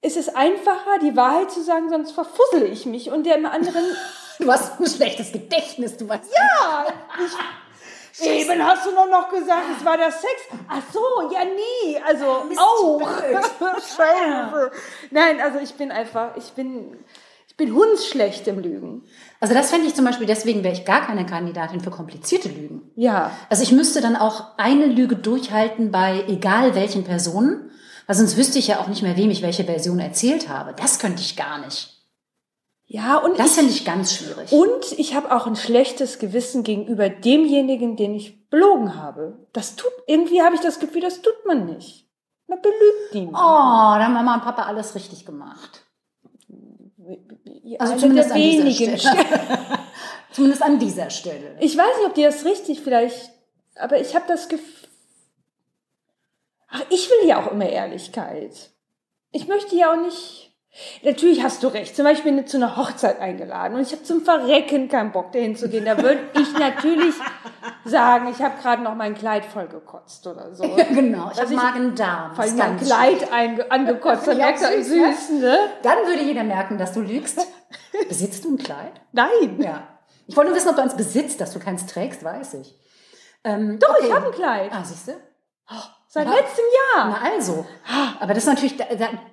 es 0.00 0.16
ist 0.16 0.34
einfacher, 0.34 0.98
die 1.00 1.16
Wahrheit 1.16 1.52
zu 1.52 1.62
sagen, 1.62 1.88
sonst 1.88 2.10
verfussel 2.10 2.64
ich 2.64 2.84
mich 2.84 3.12
und 3.12 3.26
dem 3.26 3.46
anderen, 3.46 3.84
Du 4.40 4.50
hast 4.50 4.80
ein 4.80 4.86
schlechtes 4.86 5.32
Gedächtnis, 5.32 5.98
du 5.98 6.08
weißt. 6.08 6.32
ja, 6.34 6.86
ich, 8.12 8.26
eben 8.26 8.64
hast 8.64 8.86
du 8.86 8.92
noch, 8.92 9.06
noch 9.06 9.28
gesagt, 9.28 9.66
es 9.78 9.84
war 9.84 9.98
der 9.98 10.10
Sex. 10.10 10.32
Ach 10.66 10.82
so, 10.92 11.30
ja, 11.30 11.44
nee, 11.44 12.00
also 12.04 12.46
auch. 12.56 13.00
Scheiße. 13.96 14.72
Nein, 15.10 15.40
also 15.40 15.58
ich 15.58 15.74
bin 15.74 15.92
einfach, 15.92 16.34
ich 16.36 16.50
bin, 16.52 17.04
bin 17.60 17.74
hundsschlecht 17.74 18.48
im 18.48 18.58
Lügen. 18.58 19.04
Also 19.38 19.52
das 19.52 19.70
fände 19.70 19.86
ich 19.86 19.94
zum 19.94 20.06
Beispiel, 20.06 20.26
deswegen 20.26 20.64
wäre 20.64 20.72
ich 20.72 20.86
gar 20.86 21.02
keine 21.02 21.26
Kandidatin 21.26 21.80
für 21.80 21.90
komplizierte 21.90 22.48
Lügen. 22.48 22.90
Ja. 22.96 23.30
Also 23.50 23.62
ich 23.62 23.70
müsste 23.70 24.00
dann 24.00 24.16
auch 24.16 24.56
eine 24.56 24.86
Lüge 24.86 25.14
durchhalten 25.14 25.90
bei 25.90 26.24
egal 26.26 26.74
welchen 26.74 27.04
Personen, 27.04 27.70
weil 28.06 28.16
sonst 28.16 28.38
wüsste 28.38 28.58
ich 28.58 28.68
ja 28.68 28.80
auch 28.80 28.88
nicht 28.88 29.02
mehr, 29.02 29.18
wem 29.18 29.30
ich 29.30 29.42
welche 29.42 29.64
Version 29.64 29.98
erzählt 29.98 30.48
habe. 30.48 30.74
Das 30.74 30.98
könnte 30.98 31.20
ich 31.20 31.36
gar 31.36 31.58
nicht. 31.58 31.98
Ja, 32.86 33.18
und 33.18 33.38
Das 33.38 33.56
finde 33.56 33.72
ich 33.72 33.84
ganz 33.84 34.14
schwierig. 34.14 34.50
und 34.50 34.98
ich 34.98 35.14
habe 35.14 35.30
auch 35.36 35.46
ein 35.46 35.54
schlechtes 35.54 36.18
Gewissen 36.18 36.64
gegenüber 36.64 37.10
demjenigen, 37.10 37.96
den 37.96 38.14
ich 38.14 38.48
belogen 38.48 38.96
habe. 38.96 39.46
Das 39.52 39.76
tut, 39.76 39.92
irgendwie 40.06 40.42
habe 40.42 40.54
ich 40.54 40.62
das 40.62 40.80
Gefühl, 40.80 41.02
das 41.02 41.20
tut 41.20 41.46
man 41.46 41.66
nicht. 41.66 42.08
Man 42.48 42.60
belügt 42.62 43.14
ihn. 43.14 43.28
Oh, 43.28 43.32
da 43.34 44.02
haben 44.02 44.14
Mama 44.14 44.34
und 44.36 44.44
Papa 44.44 44.62
alles 44.62 44.94
richtig 44.94 45.26
gemacht. 45.26 45.84
Also 47.78 47.92
Eine 47.92 48.00
zumindest 48.00 48.28
der 48.30 48.36
an 48.36 48.42
dieser 48.42 48.64
wenigen 48.64 48.98
Stelle. 48.98 49.16
Zumindest 50.32 50.62
an 50.62 50.78
dieser 50.78 51.10
Stelle. 51.10 51.56
Ich 51.58 51.76
weiß 51.76 51.96
nicht, 51.98 52.06
ob 52.06 52.14
die 52.14 52.22
das 52.22 52.44
richtig 52.44 52.80
vielleicht, 52.82 53.30
aber 53.74 54.00
ich 54.00 54.14
habe 54.14 54.24
das 54.28 54.48
Gefühl. 54.48 54.88
Ach, 56.68 56.82
ich 56.88 57.10
will 57.10 57.28
ja 57.28 57.42
auch 57.42 57.50
immer 57.50 57.68
Ehrlichkeit. 57.68 58.70
Ich 59.32 59.48
möchte 59.48 59.74
ja 59.74 59.92
auch 59.92 59.96
nicht. 59.96 60.46
Natürlich 61.02 61.42
hast 61.42 61.64
du 61.64 61.66
recht. 61.66 61.96
Zum 61.96 62.04
Beispiel 62.04 62.30
bin 62.30 62.44
ich 62.44 62.46
zu 62.50 62.56
einer 62.56 62.76
Hochzeit 62.76 63.18
eingeladen 63.18 63.74
und 63.74 63.82
ich 63.82 63.90
habe 63.90 64.04
zum 64.04 64.22
Verrecken 64.22 64.88
keinen 64.88 65.10
Bock, 65.10 65.32
dahin 65.32 65.56
zu 65.56 65.68
gehen. 65.68 65.84
Da 65.84 66.00
würde 66.00 66.20
ich 66.40 66.52
natürlich 66.56 67.14
sagen, 67.84 68.28
ich 68.30 68.40
habe 68.40 68.54
gerade 68.62 68.80
noch 68.82 68.94
mein 68.94 69.16
Kleid 69.16 69.44
voll 69.44 69.66
gekotzt 69.66 70.24
oder 70.28 70.54
so. 70.54 70.62
Ja, 70.64 70.84
genau. 70.94 71.28
Ich 71.34 71.40
habe 71.40 71.52
Magen-Darm. 71.56 72.38
Weil 72.38 72.52
mein 72.52 72.76
Kleid 72.78 73.32
einge- 73.32 73.68
angekotzt 73.68 74.28
auch 74.28 74.34
Merkt 74.36 74.60
ihr, 74.60 74.84
süß, 74.84 74.94
ne? 74.96 75.12
süß, 75.16 75.30
ne? 75.40 75.58
Dann 75.82 76.06
würde 76.06 76.22
jeder 76.22 76.44
merken, 76.44 76.78
dass 76.78 76.92
du 76.92 77.00
lügst. 77.00 77.44
Besitzt 78.08 78.44
du 78.44 78.54
ein 78.54 78.58
Kleid? 78.58 79.00
Nein. 79.12 79.60
Ja. 79.60 79.86
Ich 80.26 80.36
wollte 80.36 80.50
nur 80.50 80.56
wissen, 80.56 80.68
ob 80.68 80.76
du 80.76 80.82
eins 80.82 80.96
besitzt, 80.96 81.40
dass 81.40 81.52
du 81.52 81.58
keins 81.58 81.86
trägst, 81.86 82.22
weiß 82.22 82.54
ich. 82.54 82.78
Ähm, 83.44 83.78
Doch, 83.78 83.90
okay. 83.90 84.06
ich 84.06 84.14
habe 84.14 84.26
ein 84.26 84.32
Kleid. 84.32 84.70
Ah, 84.72 84.84
siehst 84.84 85.08
du? 85.08 85.12
Seit 86.08 86.26
Ja. 86.26 86.34
letztem 86.34 86.64
Jahr. 86.94 87.08
Na 87.20 87.30
also. 87.30 87.66
Aber 88.18 88.34
das 88.34 88.42
ist 88.44 88.48
natürlich, 88.48 88.76
da, 88.76 88.84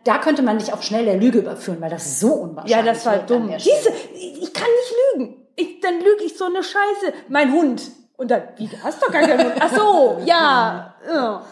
da, 0.04 0.18
könnte 0.20 0.44
man 0.44 0.60
dich 0.60 0.72
auch 0.74 0.84
schnell 0.84 1.06
der 1.06 1.18
Lüge 1.18 1.40
überführen, 1.40 1.82
weil 1.82 1.90
das 1.90 2.20
so 2.20 2.34
unwahrscheinlich 2.34 2.76
Ja, 2.78 2.84
das 2.84 3.06
war 3.06 3.18
dumm. 3.18 3.50
ich 3.50 3.68
ich 3.68 4.54
kann 4.54 4.68
nicht 4.68 4.96
lügen. 5.16 5.48
Ich, 5.56 5.80
dann 5.82 5.96
lüge 6.00 6.24
ich 6.24 6.38
so 6.38 6.46
eine 6.46 6.62
Scheiße. 6.64 7.14
Mein 7.30 7.52
Hund. 7.52 7.82
Und 8.18 8.30
dann, 8.30 8.44
wie, 8.58 8.68
du 8.68 8.78
hast 8.84 9.02
doch 9.02 9.12
gar 9.12 9.22
keinen 9.24 9.44
Hund. 9.46 9.56
Ach 9.60 9.72
so, 9.76 10.22
ja. 10.26 10.96
ja. 11.08 11.46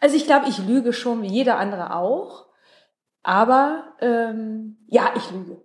Also 0.00 0.16
ich 0.16 0.26
glaube, 0.26 0.48
ich 0.48 0.58
lüge 0.58 0.92
schon 0.92 1.22
wie 1.22 1.28
jeder 1.28 1.58
andere 1.58 1.94
auch. 1.94 2.46
Aber 3.22 3.94
ähm, 4.00 4.78
ja, 4.88 5.12
ich 5.16 5.30
lüge. 5.30 5.62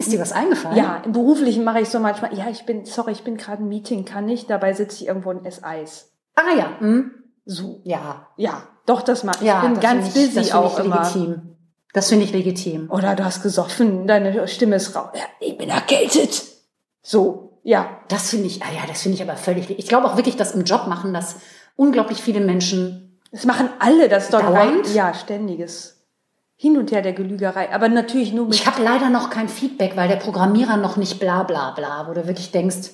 Ist 0.00 0.12
dir 0.12 0.18
was 0.18 0.32
eingefallen? 0.32 0.78
Ja, 0.78 1.02
im 1.04 1.12
Beruflichen 1.12 1.62
mache 1.62 1.80
ich 1.80 1.90
so 1.90 1.98
manchmal, 1.98 2.34
ja, 2.34 2.48
ich 2.48 2.64
bin, 2.64 2.86
sorry, 2.86 3.12
ich 3.12 3.22
bin 3.22 3.36
gerade 3.36 3.60
im 3.60 3.68
Meeting, 3.68 4.06
kann 4.06 4.24
nicht, 4.24 4.48
dabei 4.48 4.72
sitze 4.72 4.96
ich 4.96 5.06
irgendwo 5.08 5.28
und 5.28 5.44
esse 5.44 5.62
Eis. 5.62 6.10
Ah 6.36 6.56
ja. 6.56 6.80
Hm? 6.80 7.10
So. 7.44 7.82
Ja. 7.84 8.28
Ja, 8.38 8.62
doch, 8.86 9.02
das 9.02 9.24
mache 9.24 9.40
ich. 9.40 9.46
ja 9.46 9.62
ich 9.62 9.68
bin 9.68 9.80
ganz 9.80 10.08
ich, 10.08 10.14
busy 10.14 10.34
das 10.36 10.48
finde 10.48 10.58
auch 10.58 10.78
ich 10.78 10.84
immer. 10.86 11.02
legitim. 11.02 11.56
Das 11.92 12.08
finde 12.08 12.24
ich 12.24 12.32
legitim. 12.32 12.90
Oder 12.90 13.14
du 13.14 13.24
hast 13.26 13.42
gesoffen, 13.42 14.06
deine 14.06 14.48
Stimme 14.48 14.76
ist 14.76 14.96
rau. 14.96 15.10
Ja, 15.12 15.24
ich 15.38 15.58
bin 15.58 15.68
erkältet. 15.68 16.44
So, 17.02 17.58
ja. 17.62 18.00
Das 18.08 18.30
finde 18.30 18.46
ich, 18.46 18.62
ah 18.62 18.72
ja, 18.74 18.86
das 18.88 19.02
finde 19.02 19.16
ich 19.16 19.22
aber 19.22 19.36
völlig. 19.36 19.68
Ich 19.78 19.86
glaube 19.86 20.06
auch 20.06 20.16
wirklich, 20.16 20.36
dass 20.36 20.54
im 20.54 20.64
Job 20.64 20.86
machen 20.86 21.12
das 21.12 21.36
unglaublich 21.76 22.22
viele 22.22 22.40
Menschen. 22.40 23.18
Das 23.32 23.44
machen 23.44 23.68
alle, 23.80 24.08
das 24.08 24.30
dort 24.30 24.44
rein. 24.44 24.80
Ja, 24.94 25.12
ständiges. 25.12 25.99
Hin 26.62 26.76
und 26.76 26.92
her 26.92 27.00
der 27.00 27.14
Gelügerei. 27.14 27.72
Aber 27.72 27.88
natürlich 27.88 28.34
nur 28.34 28.44
mit. 28.44 28.54
Ich 28.54 28.66
habe 28.66 28.82
leider 28.82 29.08
noch 29.08 29.30
kein 29.30 29.48
Feedback, 29.48 29.96
weil 29.96 30.08
der 30.08 30.16
Programmierer 30.16 30.76
noch 30.76 30.98
nicht 30.98 31.18
bla 31.18 31.42
bla 31.42 31.70
bla, 31.70 32.06
wo 32.06 32.12
du 32.12 32.26
wirklich 32.26 32.50
denkst, 32.50 32.90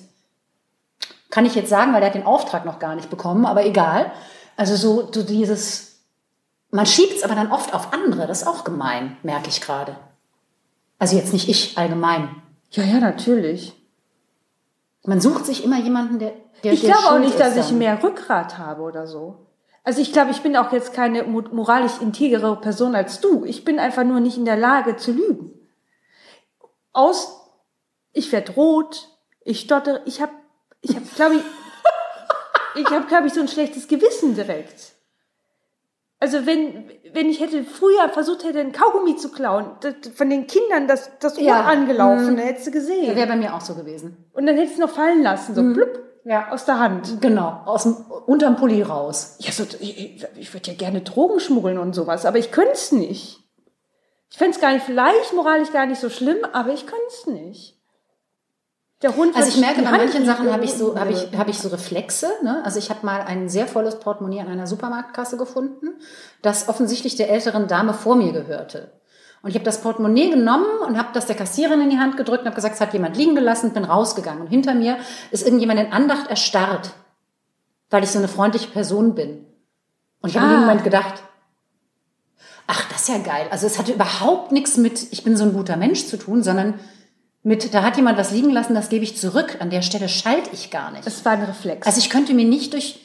kann 1.29 1.45
ich 1.45 1.53
jetzt 1.53 1.69
sagen, 1.69 1.91
weil 1.91 1.99
der 1.99 2.11
hat 2.11 2.15
den 2.15 2.25
Auftrag 2.25 2.63
noch 2.63 2.79
gar 2.79 2.95
nicht 2.95 3.09
bekommen, 3.09 3.45
aber 3.45 3.65
egal. 3.65 4.13
Also 4.55 4.77
so, 4.77 5.11
so 5.11 5.21
dieses, 5.21 5.99
man 6.71 6.85
schiebt 6.85 7.17
es 7.17 7.23
aber 7.23 7.35
dann 7.35 7.51
oft 7.51 7.73
auf 7.73 7.91
andere, 7.91 8.25
das 8.25 8.43
ist 8.43 8.47
auch 8.47 8.63
gemein, 8.63 9.17
merke 9.21 9.49
ich 9.49 9.59
gerade. 9.59 9.97
Also 10.97 11.17
jetzt 11.17 11.33
nicht 11.33 11.49
ich 11.49 11.77
allgemein. 11.77 12.41
ja, 12.71 12.83
ja, 12.83 13.01
natürlich. 13.01 13.73
Man 15.03 15.19
sucht 15.19 15.45
sich 15.45 15.65
immer 15.65 15.79
jemanden, 15.79 16.19
der, 16.19 16.31
der 16.63 16.71
Ich 16.71 16.83
glaube 16.83 17.09
auch 17.09 17.19
nicht, 17.19 17.37
dass 17.37 17.57
ich 17.57 17.67
dann. 17.67 17.79
mehr 17.79 18.01
Rückgrat 18.01 18.57
habe 18.57 18.83
oder 18.83 19.07
so. 19.07 19.46
Also 19.87 20.01
ich 20.01 20.11
glaube, 20.11 20.31
ich 20.31 20.41
bin 20.41 20.57
auch 20.57 20.73
jetzt 20.73 20.91
keine 20.93 21.23
mo- 21.23 21.45
moralisch 21.53 22.01
integere 22.01 22.57
Person 22.59 22.93
als 22.93 23.21
du. 23.21 23.45
Ich 23.45 23.63
bin 23.63 23.79
einfach 23.79 24.03
nur 24.03 24.19
nicht 24.19 24.35
in 24.35 24.43
der 24.43 24.57
Lage 24.57 24.97
zu 24.97 25.13
lügen. 25.13 25.53
Aus, 26.91 27.39
ich 28.11 28.29
werde 28.33 28.51
rot, 28.51 29.07
ich 29.45 29.61
stottere, 29.61 30.01
ich 30.03 30.21
habe, 30.21 30.33
ich 30.81 30.93
habe, 30.93 31.05
glaube 31.15 31.35
ich, 31.35 31.41
ich 32.81 32.85
habe, 32.91 33.05
glaube 33.07 33.27
ich, 33.27 33.33
so 33.33 33.39
ein 33.39 33.47
schlechtes 33.47 33.87
Gewissen 33.87 34.35
direkt. 34.35 34.91
Also 36.19 36.45
wenn, 36.45 36.91
wenn 37.13 37.29
ich 37.29 37.39
hätte 37.39 37.63
früher 37.63 38.09
versucht 38.09 38.43
hätte, 38.43 38.59
ein 38.59 38.73
Kaugummi 38.73 39.15
zu 39.15 39.31
klauen, 39.31 39.71
das, 39.79 39.93
von 40.15 40.29
den 40.29 40.47
Kindern 40.47 40.89
das, 40.89 41.11
das 41.19 41.37
Ohr 41.37 41.43
Ja. 41.43 41.61
angelaufen, 41.61 42.33
Mhm. 42.33 42.39
hättest 42.39 42.67
du 42.67 42.71
gesehen. 42.71 43.15
Wäre 43.15 43.27
bei 43.27 43.37
mir 43.37 43.53
auch 43.55 43.61
so 43.61 43.73
gewesen. 43.73 44.17
Und 44.33 44.47
dann 44.47 44.57
hättest 44.57 44.79
du 44.79 44.81
noch 44.81 44.89
fallen 44.89 45.23
lassen, 45.23 45.55
so 45.55 45.61
blüpp, 45.61 46.06
Ja. 46.27 46.51
aus 46.51 46.65
der 46.65 46.77
Hand. 46.77 47.21
Genau, 47.21 47.61
aus 47.65 47.83
dem, 47.83 47.95
unterm 48.25 48.57
Pulli 48.57 48.81
raus. 48.81 49.37
Ja, 49.39 49.51
so, 49.53 49.63
ich, 49.79 50.25
ich 50.35 50.53
würde 50.53 50.71
ja 50.71 50.77
gerne 50.77 51.01
Drogen 51.01 51.39
schmuggeln 51.39 51.77
und 51.77 51.93
sowas, 51.93 52.25
aber 52.25 52.37
ich 52.37 52.51
könnte 52.51 52.73
es 52.73 52.91
nicht. 52.91 53.39
Ich 54.29 54.37
fände 54.37 54.55
es 54.55 54.61
gar 54.61 54.73
nicht, 54.73 54.85
vielleicht 54.85 55.33
moralisch 55.33 55.71
gar 55.71 55.85
nicht 55.85 56.01
so 56.01 56.09
schlimm, 56.09 56.37
aber 56.51 56.73
ich 56.73 56.85
könnte 56.85 57.05
es 57.07 57.27
nicht. 57.27 57.77
Der 59.03 59.15
Hund 59.15 59.37
Also 59.37 59.47
ich 59.49 59.57
merke, 59.57 59.83
bei 59.83 59.89
Hand 59.89 59.99
manchen 59.99 60.25
Sachen 60.25 60.51
habe 60.51 60.65
ich 60.65 60.73
so, 60.73 60.99
habe 60.99 61.11
ich, 61.11 61.37
habe 61.37 61.51
ich 61.51 61.59
so 61.59 61.69
Reflexe. 61.69 62.29
Ne? 62.41 62.61
Also 62.65 62.79
ich 62.79 62.89
habe 62.89 63.05
mal 63.05 63.21
ein 63.21 63.47
sehr 63.47 63.67
volles 63.67 63.99
Portemonnaie 63.99 64.41
an 64.41 64.47
einer 64.47 64.67
Supermarktkasse 64.67 65.37
gefunden, 65.37 66.01
das 66.41 66.67
offensichtlich 66.67 67.15
der 67.15 67.29
älteren 67.29 67.67
Dame 67.67 67.93
vor 67.93 68.15
mir 68.15 68.33
gehörte. 68.33 68.96
Und 69.41 69.49
ich 69.49 69.55
habe 69.55 69.65
das 69.65 69.81
Portemonnaie 69.81 70.29
genommen 70.29 70.65
und 70.85 70.97
habe 70.97 71.09
das 71.13 71.25
der 71.27 71.35
Kassiererin 71.35 71.81
in 71.81 71.89
die 71.89 71.99
Hand 71.99 72.17
gedrückt 72.17 72.41
und 72.41 72.47
habe 72.47 72.55
gesagt, 72.55 72.75
es 72.75 72.81
hat 72.81 72.93
jemand 72.93 73.15
liegen 73.17 73.35
gelassen, 73.35 73.71
bin 73.71 73.85
rausgegangen. 73.85 74.41
Und 74.41 74.47
hinter 74.47 74.73
mir 74.73 74.97
ist 75.31 75.45
irgendjemand 75.45 75.79
in 75.79 75.91
Andacht 75.93 76.29
erstarrt, 76.29 76.91
weil 77.89 78.03
ich 78.03 78.09
so 78.09 78.17
eine 78.17 78.27
freundliche 78.27 78.69
Person 78.69 79.15
bin. 79.15 79.45
Und 80.21 80.29
ich 80.29 80.37
habe 80.37 80.47
in 80.47 80.53
dem 80.53 80.63
Ah. 80.63 80.65
Moment 80.65 80.83
gedacht, 80.83 81.23
ach, 82.65 82.89
das 82.89 83.01
ist 83.01 83.09
ja 83.09 83.19
geil. 83.19 83.47
Also 83.51 83.67
es 83.67 83.77
hatte 83.79 83.93
überhaupt 83.93 84.51
nichts 84.51 84.77
mit, 84.77 85.07
ich 85.11 85.23
bin 85.23 85.37
so 85.37 85.43
ein 85.45 85.53
guter 85.53 85.77
Mensch 85.77 86.05
zu 86.05 86.17
tun, 86.17 86.43
sondern 86.43 86.79
mit, 87.43 87.73
da 87.73 87.83
hat 87.83 87.95
jemand 87.95 88.17
was 88.17 88.31
liegen 88.31 88.49
lassen, 88.49 88.75
das 88.75 88.89
gebe 88.89 89.05
ich 89.05 89.15
zurück. 89.17 89.57
An 89.59 89.69
der 89.69 89.81
Stelle 89.81 90.09
schalte 90.09 90.49
ich 90.51 90.69
gar 90.71 90.91
nicht. 90.91 91.07
Es 91.07 91.23
war 91.23 91.33
ein 91.33 91.43
Reflex. 91.43 91.87
Also 91.87 91.99
ich 91.99 92.09
könnte 92.09 92.33
mir 92.33 92.45
nicht 92.45 92.73
durch, 92.73 92.99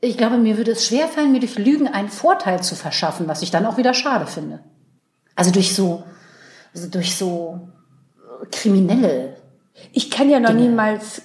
ich 0.00 0.16
glaube, 0.16 0.38
mir 0.38 0.56
würde 0.56 0.70
es 0.70 0.86
schwerfallen, 0.86 1.32
mir 1.32 1.40
durch 1.40 1.58
Lügen 1.58 1.88
einen 1.88 2.08
Vorteil 2.08 2.62
zu 2.62 2.76
verschaffen, 2.76 3.28
was 3.28 3.42
ich 3.42 3.50
dann 3.50 3.66
auch 3.66 3.76
wieder 3.76 3.92
schade 3.92 4.26
finde. 4.26 4.60
Also 5.36 5.50
durch 5.50 5.74
so, 5.74 6.04
also 6.74 6.88
durch 6.88 7.16
so 7.16 7.68
kriminelle. 8.50 9.36
ich 9.92 10.10
kann 10.10 10.30
ja 10.30 10.40
noch 10.40 10.50
Dinge. 10.50 10.62
niemals 10.62 11.22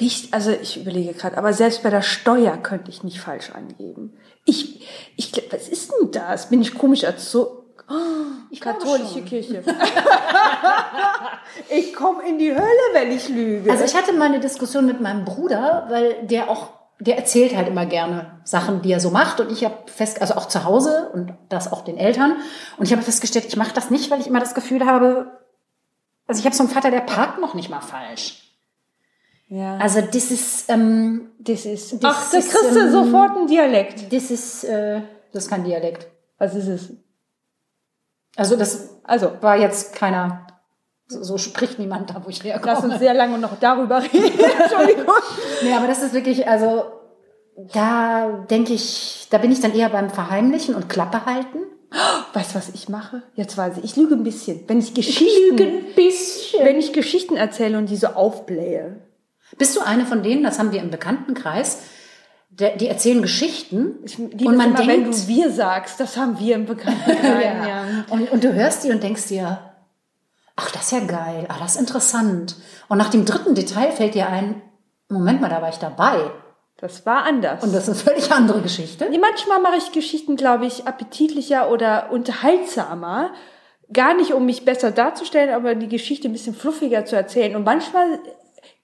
richt, 0.00 0.32
also 0.32 0.50
ich 0.50 0.80
überlege 0.80 1.12
gerade, 1.12 1.36
aber 1.36 1.52
selbst 1.52 1.82
bei 1.82 1.90
der 1.90 2.02
Steuer 2.02 2.56
könnte 2.56 2.90
ich 2.90 3.04
nicht 3.04 3.20
falsch 3.20 3.50
angeben. 3.50 4.14
Ich, 4.44 4.86
ich, 5.16 5.32
was 5.50 5.68
ist 5.68 5.92
denn 5.92 6.10
das? 6.10 6.48
Bin 6.48 6.62
ich 6.62 6.74
komisch 6.74 7.04
erzogen? 7.04 7.58
Oh, 7.88 7.94
Ich 8.50 8.60
katholische 8.60 9.14
schon. 9.14 9.24
Kirche. 9.24 9.62
ich 11.68 11.94
komme 11.94 12.28
in 12.28 12.38
die 12.38 12.52
Hölle, 12.52 12.62
wenn 12.92 13.12
ich 13.12 13.28
lüge. 13.28 13.70
Also 13.70 13.84
ich 13.84 13.94
hatte 13.94 14.12
mal 14.12 14.26
eine 14.26 14.40
Diskussion 14.40 14.86
mit 14.86 15.00
meinem 15.00 15.24
Bruder, 15.24 15.86
weil 15.88 16.26
der 16.26 16.48
auch, 16.48 16.70
der 17.04 17.16
erzählt 17.18 17.56
halt 17.56 17.68
immer 17.68 17.84
gerne 17.86 18.40
Sachen, 18.44 18.82
die 18.82 18.92
er 18.92 19.00
so 19.00 19.10
macht. 19.10 19.40
Und 19.40 19.50
ich 19.50 19.64
habe 19.64 19.74
fest, 19.86 20.20
also 20.20 20.34
auch 20.34 20.46
zu 20.46 20.64
Hause 20.64 21.10
und 21.12 21.32
das 21.48 21.72
auch 21.72 21.82
den 21.82 21.98
Eltern. 21.98 22.36
Und 22.76 22.86
ich 22.86 22.92
habe 22.92 23.02
festgestellt, 23.02 23.46
ich 23.46 23.56
mache 23.56 23.74
das 23.74 23.90
nicht, 23.90 24.10
weil 24.10 24.20
ich 24.20 24.26
immer 24.28 24.40
das 24.40 24.54
Gefühl 24.54 24.86
habe, 24.86 25.38
also 26.28 26.38
ich 26.38 26.44
habe 26.46 26.54
so 26.54 26.62
einen 26.62 26.72
Vater, 26.72 26.90
der 26.90 27.00
parkt 27.00 27.40
noch 27.40 27.54
nicht 27.54 27.68
mal 27.70 27.80
falsch. 27.80 28.42
ja. 29.48 29.76
Also 29.78 30.00
das 30.00 30.30
ist, 30.30 30.70
ähm, 30.70 31.30
das 31.40 31.64
ist, 31.66 31.92
das 31.94 32.00
ach, 32.04 32.30
das 32.30 32.44
ist, 32.46 32.54
kriegst 32.54 32.76
du 32.76 32.80
ähm, 32.80 32.92
sofort 32.92 33.36
ein 33.36 33.46
Dialekt. 33.48 34.12
das 34.12 34.30
ist, 34.30 34.64
äh, 34.64 35.00
das 35.32 35.44
ist 35.44 35.50
kein 35.50 35.64
Dialekt. 35.64 36.06
Was 36.38 36.54
ist 36.54 36.68
es? 36.68 36.92
Also 38.36 38.56
das 38.56 38.90
Also, 39.04 39.32
war 39.42 39.56
jetzt 39.58 39.94
keiner, 39.94 40.46
so, 41.12 41.22
so 41.22 41.38
spricht 41.38 41.78
niemand 41.78 42.10
da, 42.10 42.22
wo 42.24 42.30
ich 42.30 42.42
herkomme. 42.42 42.72
lass 42.72 42.84
uns 42.84 42.98
sehr 42.98 43.14
lange 43.14 43.38
noch 43.38 43.58
darüber 43.60 44.02
reden. 44.02 44.38
Entschuldigung. 44.60 45.14
Nee, 45.62 45.74
aber 45.74 45.86
das 45.86 46.02
ist 46.02 46.14
wirklich, 46.14 46.48
also 46.48 46.84
da 47.56 48.44
denke 48.50 48.72
ich, 48.72 49.26
da 49.30 49.38
bin 49.38 49.52
ich 49.52 49.60
dann 49.60 49.74
eher 49.74 49.90
beim 49.90 50.10
Verheimlichen 50.10 50.74
und 50.74 50.88
Klappe 50.88 51.26
halten. 51.26 51.58
Weißt 52.32 52.52
du, 52.52 52.58
was 52.58 52.70
ich 52.70 52.88
mache? 52.88 53.22
Jetzt 53.34 53.58
weiß 53.58 53.78
ich, 53.78 53.84
ich 53.84 53.96
lüge 53.96 54.14
ein 54.14 54.24
bisschen. 54.24 54.62
Wenn 54.66 54.78
ich 54.78 54.94
Geschichten, 54.94 55.56
bisschen. 55.94 56.64
wenn 56.64 56.78
ich 56.78 56.94
Geschichten 56.94 57.36
erzähle 57.36 57.76
und 57.76 57.90
die 57.90 57.96
so 57.96 58.08
aufblähe. 58.08 58.96
Bist 59.58 59.76
du 59.76 59.80
eine 59.82 60.06
von 60.06 60.22
denen, 60.22 60.42
das 60.42 60.58
haben 60.58 60.72
wir 60.72 60.80
im 60.80 60.90
Bekanntenkreis, 60.90 61.80
der, 62.48 62.76
die 62.76 62.86
erzählen 62.86 63.20
Geschichten 63.20 63.98
Ich 64.04 64.16
liebe 64.16 64.46
und 64.46 64.56
man 64.56 64.70
immer, 64.70 64.78
wenn 64.80 65.04
denkt, 65.04 65.14
du 65.14 65.28
wir 65.28 65.50
sagst, 65.50 66.00
das 66.00 66.16
haben 66.16 66.38
wir 66.38 66.54
im 66.54 66.64
Bekanntenkreis. 66.64 67.22
ja. 67.44 67.68
ja. 67.68 67.84
Und, 68.08 68.30
und 68.32 68.42
du 68.42 68.54
hörst 68.54 68.84
die 68.84 68.90
und 68.90 69.02
denkst 69.02 69.28
dir, 69.28 69.58
ach, 70.56 70.70
das 70.70 70.84
ist 70.84 70.92
ja 70.92 71.00
geil, 71.00 71.46
ah, 71.48 71.56
das 71.58 71.74
ist 71.74 71.80
interessant. 71.80 72.56
Und 72.88 72.98
nach 72.98 73.10
dem 73.10 73.24
dritten 73.24 73.54
Detail 73.54 73.92
fällt 73.92 74.14
dir 74.14 74.28
ein, 74.28 74.62
Moment 75.08 75.40
mal, 75.40 75.50
da 75.50 75.60
war 75.60 75.68
ich 75.68 75.78
dabei. 75.78 76.30
Das 76.78 77.06
war 77.06 77.24
anders. 77.24 77.62
Und 77.62 77.72
das 77.72 77.86
ist 77.86 77.90
eine 77.90 77.98
völlig 78.16 78.32
andere 78.32 78.60
Geschichte. 78.60 79.08
Nee, 79.08 79.18
manchmal 79.18 79.60
mache 79.60 79.76
ich 79.76 79.92
Geschichten, 79.92 80.36
glaube 80.36 80.66
ich, 80.66 80.86
appetitlicher 80.86 81.70
oder 81.70 82.10
unterhaltsamer. 82.10 83.30
Gar 83.92 84.14
nicht, 84.14 84.32
um 84.32 84.46
mich 84.46 84.64
besser 84.64 84.90
darzustellen, 84.90 85.54
aber 85.54 85.74
die 85.74 85.88
Geschichte 85.88 86.28
ein 86.28 86.32
bisschen 86.32 86.54
fluffiger 86.54 87.04
zu 87.04 87.14
erzählen. 87.14 87.54
Und 87.54 87.64
manchmal 87.64 88.18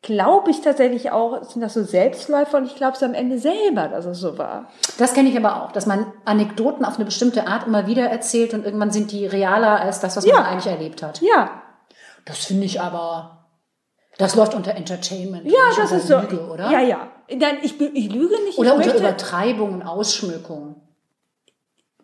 glaube 0.09 0.51
ich 0.51 0.61
tatsächlich 0.63 1.13
auch, 1.13 1.45
sind 1.45 1.61
das 1.61 1.75
so 1.75 1.85
Selbstläufer 1.85 2.59
und 2.59 2.65
ich 2.67 2.75
glaube 2.75 2.97
es 2.97 3.03
am 3.05 3.15
Ende 3.15 3.39
selber, 3.39 3.87
dass 3.89 4.05
es 4.07 4.19
so 4.19 4.37
war. 4.39 4.69
Das 4.99 5.15
kenne 5.15 5.29
ich 5.29 5.37
aber 5.37 5.63
auch, 5.63 5.71
dass 5.73 5.87
man 5.87 6.13
Anekdoten 6.25 6.85
auf 6.85 6.97
eine 6.97 7.05
bestimmte 7.05 7.47
Art 7.47 7.67
immer 7.69 7.87
wieder 7.87 8.03
erzählt 8.11 8.53
und 8.55 8.65
irgendwann 8.65 8.91
sind 8.91 9.13
die 9.13 9.27
realer 9.27 9.81
als 9.81 10.01
das, 10.01 10.17
was 10.17 10.25
Ja. 10.27 10.35
man 10.35 10.45
eigentlich 10.47 10.67
erlebt 10.73 11.03
hat. 11.05 11.21
Ja, 11.23 11.63
Das 12.25 12.45
finde 12.47 12.65
ich 12.67 12.81
aber, 12.81 13.47
das 14.19 14.35
läuft 14.35 14.55
unter 14.55 14.73
Entertainment. 14.75 15.47
ja, 15.47 15.71
das 15.77 15.93
ist 15.93 16.09
so. 16.09 16.19
Lüge, 16.19 16.41
oder? 16.49 16.71
Ja, 16.71 16.81
ja. 16.81 17.09
Dann, 17.29 17.59
ich, 17.63 17.81
ich 17.81 18.11
lüge 18.13 18.35
nicht. 18.45 18.59
Oder 18.59 18.71
ich, 18.71 18.75
unter 18.77 18.87
möchte, 18.89 18.99
Übertreibung 18.99 19.75
und 19.75 19.83
Ausschmückung. 19.83 20.83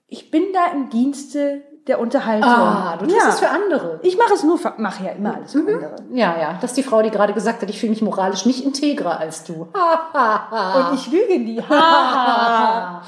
ich 0.06 0.30
bin 0.30 0.44
da 0.52 0.66
im 0.72 0.90
Dienste 0.90 1.62
der 1.86 2.00
Unterhaltung. 2.00 2.48
Ah, 2.50 2.96
du 2.98 3.04
tust 3.06 3.16
ja. 3.18 3.28
es 3.28 3.38
für 3.40 3.48
andere. 3.50 4.00
Ich 4.02 4.16
mache 4.16 4.32
es 4.34 4.42
nur, 4.42 4.56
für- 4.58 4.72
mache 4.78 5.04
ja 5.04 5.10
immer 5.12 5.34
alles 5.36 5.52
für 5.52 5.58
Mhm. 5.58 5.68
andere. 5.68 5.96
Ja, 6.12 6.38
ja, 6.40 6.54
das 6.60 6.70
ist 6.70 6.76
die 6.78 6.82
Frau, 6.82 7.02
die 7.02 7.10
gerade 7.10 7.34
gesagt 7.34 7.60
hat, 7.62 7.68
ich 7.68 7.78
fühle 7.78 7.90
mich 7.90 8.00
moralisch 8.02 8.46
nicht 8.46 8.64
integrer 8.64 9.18
als 9.20 9.44
du. 9.44 9.68
Und 9.72 10.94
ich 10.94 11.06
lüge 11.10 11.38
nie. 11.38 11.60
Ha. 11.62 13.02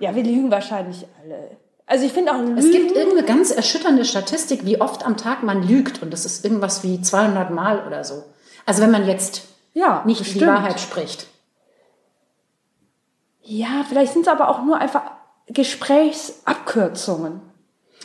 Ja, 0.00 0.14
wir 0.14 0.22
lügen 0.24 0.50
wahrscheinlich 0.50 1.06
alle. 1.22 1.50
Also 1.86 2.06
ich 2.06 2.12
finde 2.14 2.32
auch 2.32 2.38
Lügen. 2.38 2.56
Es 2.56 2.70
gibt 2.70 2.92
irgendeine 2.92 3.24
ganz 3.26 3.50
erschütternde 3.50 4.06
Statistik, 4.06 4.64
wie 4.64 4.80
oft 4.80 5.04
am 5.04 5.18
Tag 5.18 5.42
man 5.42 5.62
lügt. 5.62 6.02
Und 6.02 6.10
das 6.12 6.24
ist 6.24 6.42
irgendwas 6.44 6.82
wie 6.82 7.02
200 7.02 7.50
Mal 7.50 7.86
oder 7.86 8.02
so. 8.04 8.24
Also 8.64 8.80
wenn 8.82 8.90
man 8.90 9.06
jetzt 9.06 9.42
ja, 9.74 10.00
nicht 10.06 10.20
die 10.20 10.24
bestimmt. 10.24 10.46
Wahrheit 10.50 10.80
spricht. 10.80 11.26
Ja, 13.42 13.84
vielleicht 13.86 14.14
sind 14.14 14.22
es 14.22 14.28
aber 14.28 14.48
auch 14.48 14.62
nur 14.62 14.78
einfach 14.78 15.02
Gesprächsabkürzungen. 15.48 17.42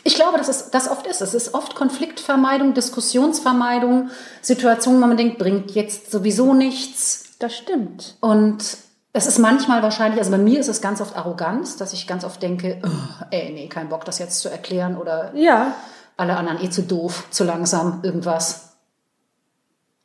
Ich 0.03 0.15
glaube, 0.15 0.37
dass 0.37 0.47
es 0.47 0.69
das 0.71 0.89
oft 0.89 1.05
ist. 1.07 1.21
Es 1.21 1.33
ist 1.33 1.53
oft 1.53 1.75
Konfliktvermeidung, 1.75 2.73
Diskussionsvermeidung, 2.73 4.09
Situationen, 4.41 5.01
wo 5.01 5.07
man 5.07 5.17
denkt, 5.17 5.37
bringt 5.37 5.71
jetzt 5.71 6.11
sowieso 6.11 6.53
nichts. 6.53 7.25
Das 7.39 7.55
stimmt. 7.55 8.15
Und 8.21 8.77
es 9.13 9.25
ist 9.27 9.39
manchmal 9.39 9.81
wahrscheinlich, 9.81 10.19
also 10.19 10.31
bei 10.31 10.37
mir 10.37 10.59
ist 10.59 10.67
es 10.67 10.81
ganz 10.81 11.01
oft 11.01 11.15
Arroganz, 11.15 11.77
dass 11.77 11.93
ich 11.93 12.07
ganz 12.07 12.23
oft 12.23 12.41
denke, 12.41 12.81
oh, 12.85 13.23
ey, 13.31 13.51
nee, 13.53 13.67
kein 13.67 13.89
Bock, 13.89 14.05
das 14.05 14.19
jetzt 14.19 14.39
zu 14.39 14.49
erklären 14.49 14.97
oder 14.97 15.31
Ja, 15.35 15.73
alle 16.17 16.37
anderen 16.37 16.61
eh 16.63 16.69
zu 16.69 16.83
doof, 16.83 17.25
zu 17.31 17.43
langsam, 17.43 17.99
irgendwas. 18.03 18.73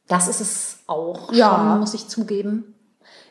Das 0.08 0.28
ist 0.28 0.40
es 0.40 0.76
auch 0.86 1.32
Ja. 1.32 1.56
schon, 1.56 1.80
muss 1.80 1.94
ich 1.94 2.08
zugeben. 2.08 2.73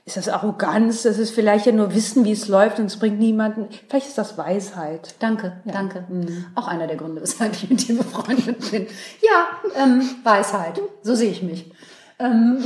Ist 0.05 0.17
das 0.17 0.27
Arroganz? 0.27 1.03
Das 1.03 1.17
ist 1.17 1.31
vielleicht 1.31 1.65
ja 1.65 1.71
nur 1.71 1.95
Wissen, 1.95 2.25
wie 2.25 2.33
es 2.33 2.47
läuft 2.47 2.79
und 2.79 2.85
es 2.85 2.99
bringt 2.99 3.19
niemanden. 3.19 3.69
Vielleicht 3.87 4.07
ist 4.07 4.17
das 4.17 4.37
Weisheit. 4.37 5.15
Danke, 5.19 5.61
danke. 5.65 6.05
Auch 6.55 6.67
einer 6.67 6.87
der 6.87 6.97
Gründe, 6.97 7.21
weshalb 7.21 7.53
ich 7.53 7.69
mit 7.69 7.87
dir 7.87 7.97
befreundet 7.97 8.71
bin. 8.71 8.87
Ja, 9.21 9.47
ähm, 9.81 10.09
Weisheit. 10.23 10.81
So 11.03 11.15
sehe 11.15 11.31
ich 11.31 11.41
mich. 11.41 11.71
Ähm, 12.19 12.63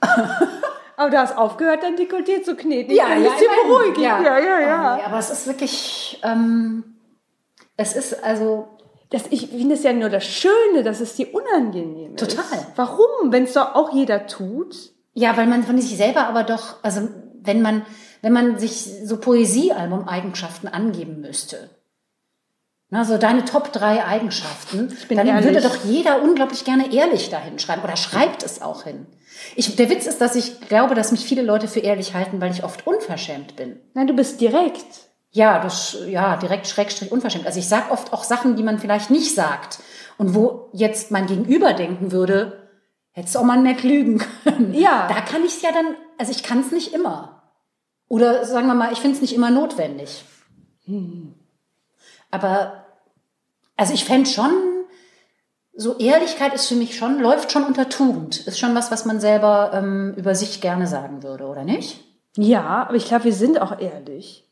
Aber 0.96 1.10
du 1.10 1.18
hast 1.18 1.36
aufgehört, 1.36 1.82
dein 1.82 1.96
Dekolleté 1.96 2.42
zu 2.42 2.56
kneten. 2.56 2.92
Ja, 2.92 3.06
ein 3.06 3.22
ja, 3.22 3.30
bisschen 3.30 3.48
beruhigend. 3.68 3.98
Ja. 3.98 4.20
Ja, 4.20 4.38
ja, 4.38 4.60
ja. 4.60 4.98
Oh, 4.98 5.06
aber 5.06 5.18
es 5.18 5.30
ist 5.30 5.46
wirklich, 5.46 6.20
ähm, 6.24 6.96
es 7.76 7.94
ist 7.94 8.24
also 8.24 8.66
Das, 9.10 9.24
ich 9.30 9.48
finde 9.48 9.74
es 9.74 9.84
ja 9.84 9.92
nur 9.92 10.08
das 10.08 10.24
Schöne, 10.24 10.82
dass 10.82 11.00
es 11.00 11.14
dir 11.14 11.32
unangenehm 11.32 12.14
ist. 12.14 12.20
Total. 12.20 12.66
Warum? 12.74 13.30
Wenn 13.30 13.44
es 13.44 13.52
doch 13.52 13.74
auch 13.74 13.92
jeder 13.92 14.26
tut. 14.26 14.92
Ja, 15.18 15.36
weil 15.36 15.48
man 15.48 15.64
von 15.64 15.80
sich 15.80 15.96
selber 15.96 16.28
aber 16.28 16.44
doch, 16.44 16.76
also 16.84 17.08
wenn 17.40 17.60
man, 17.60 17.84
wenn 18.22 18.32
man 18.32 18.60
sich 18.60 18.88
so 19.04 19.16
Poesiealbum-Eigenschaften 19.16 20.68
angeben 20.68 21.20
müsste, 21.20 21.70
na, 22.88 23.04
so 23.04 23.18
deine 23.18 23.44
Top 23.44 23.72
drei 23.72 24.04
Eigenschaften, 24.04 24.96
dann 25.10 25.26
ehrlich. 25.26 25.44
würde 25.44 25.60
doch 25.60 25.84
jeder 25.84 26.22
unglaublich 26.22 26.64
gerne 26.64 26.94
ehrlich 26.94 27.30
dahin 27.30 27.58
schreiben 27.58 27.82
oder 27.82 27.96
schreibt 27.96 28.44
es 28.44 28.62
auch 28.62 28.84
hin. 28.84 29.06
Ich, 29.56 29.74
der 29.74 29.90
Witz 29.90 30.06
ist, 30.06 30.20
dass 30.20 30.36
ich 30.36 30.60
glaube, 30.60 30.94
dass 30.94 31.10
mich 31.10 31.24
viele 31.24 31.42
Leute 31.42 31.66
für 31.66 31.80
ehrlich 31.80 32.14
halten, 32.14 32.40
weil 32.40 32.52
ich 32.52 32.62
oft 32.62 32.86
unverschämt 32.86 33.56
bin. 33.56 33.80
Nein, 33.94 34.06
du 34.06 34.14
bist 34.14 34.40
direkt. 34.40 35.08
Ja, 35.32 35.58
das, 35.58 35.98
ja, 36.06 36.36
direkt 36.36 36.68
schrägstrich 36.68 37.10
unverschämt. 37.10 37.44
Also 37.44 37.58
ich 37.58 37.68
sag 37.68 37.90
oft 37.90 38.12
auch 38.12 38.22
Sachen, 38.22 38.54
die 38.54 38.62
man 38.62 38.78
vielleicht 38.78 39.10
nicht 39.10 39.34
sagt. 39.34 39.80
Und 40.16 40.36
wo 40.36 40.68
jetzt 40.72 41.10
mein 41.10 41.26
Gegenüber 41.26 41.72
denken 41.74 42.12
würde, 42.12 42.67
hättest 43.18 43.34
du 43.34 43.40
auch 43.40 43.44
mal 43.44 43.60
nett 43.60 43.82
lügen 43.82 44.18
können. 44.44 44.72
Ja. 44.74 45.08
Da 45.08 45.20
kann 45.20 45.44
ich 45.44 45.52
es 45.52 45.62
ja 45.62 45.72
dann, 45.72 45.96
also 46.16 46.30
ich 46.30 46.42
kann 46.42 46.60
es 46.60 46.70
nicht 46.70 46.94
immer. 46.94 47.42
Oder 48.08 48.44
sagen 48.46 48.66
wir 48.66 48.74
mal, 48.74 48.92
ich 48.92 49.00
finde 49.00 49.16
es 49.16 49.22
nicht 49.22 49.34
immer 49.34 49.50
notwendig. 49.50 50.24
Aber, 52.30 52.84
also 53.76 53.92
ich 53.92 54.04
fände 54.04 54.30
schon, 54.30 54.52
so 55.74 55.98
Ehrlichkeit 55.98 56.54
ist 56.54 56.66
für 56.66 56.74
mich 56.74 56.96
schon, 56.96 57.20
läuft 57.20 57.52
schon 57.52 57.64
unter 57.64 57.88
Tugend. 57.88 58.46
Ist 58.46 58.58
schon 58.58 58.74
was, 58.74 58.90
was 58.90 59.04
man 59.04 59.20
selber 59.20 59.72
ähm, 59.74 60.14
über 60.16 60.34
sich 60.34 60.60
gerne 60.60 60.86
sagen 60.86 61.22
würde, 61.22 61.44
oder 61.44 61.64
nicht? 61.64 62.00
Ja, 62.36 62.86
aber 62.88 62.94
ich 62.94 63.06
glaube, 63.06 63.24
wir 63.24 63.32
sind 63.32 63.60
auch 63.60 63.78
ehrlich. 63.78 64.48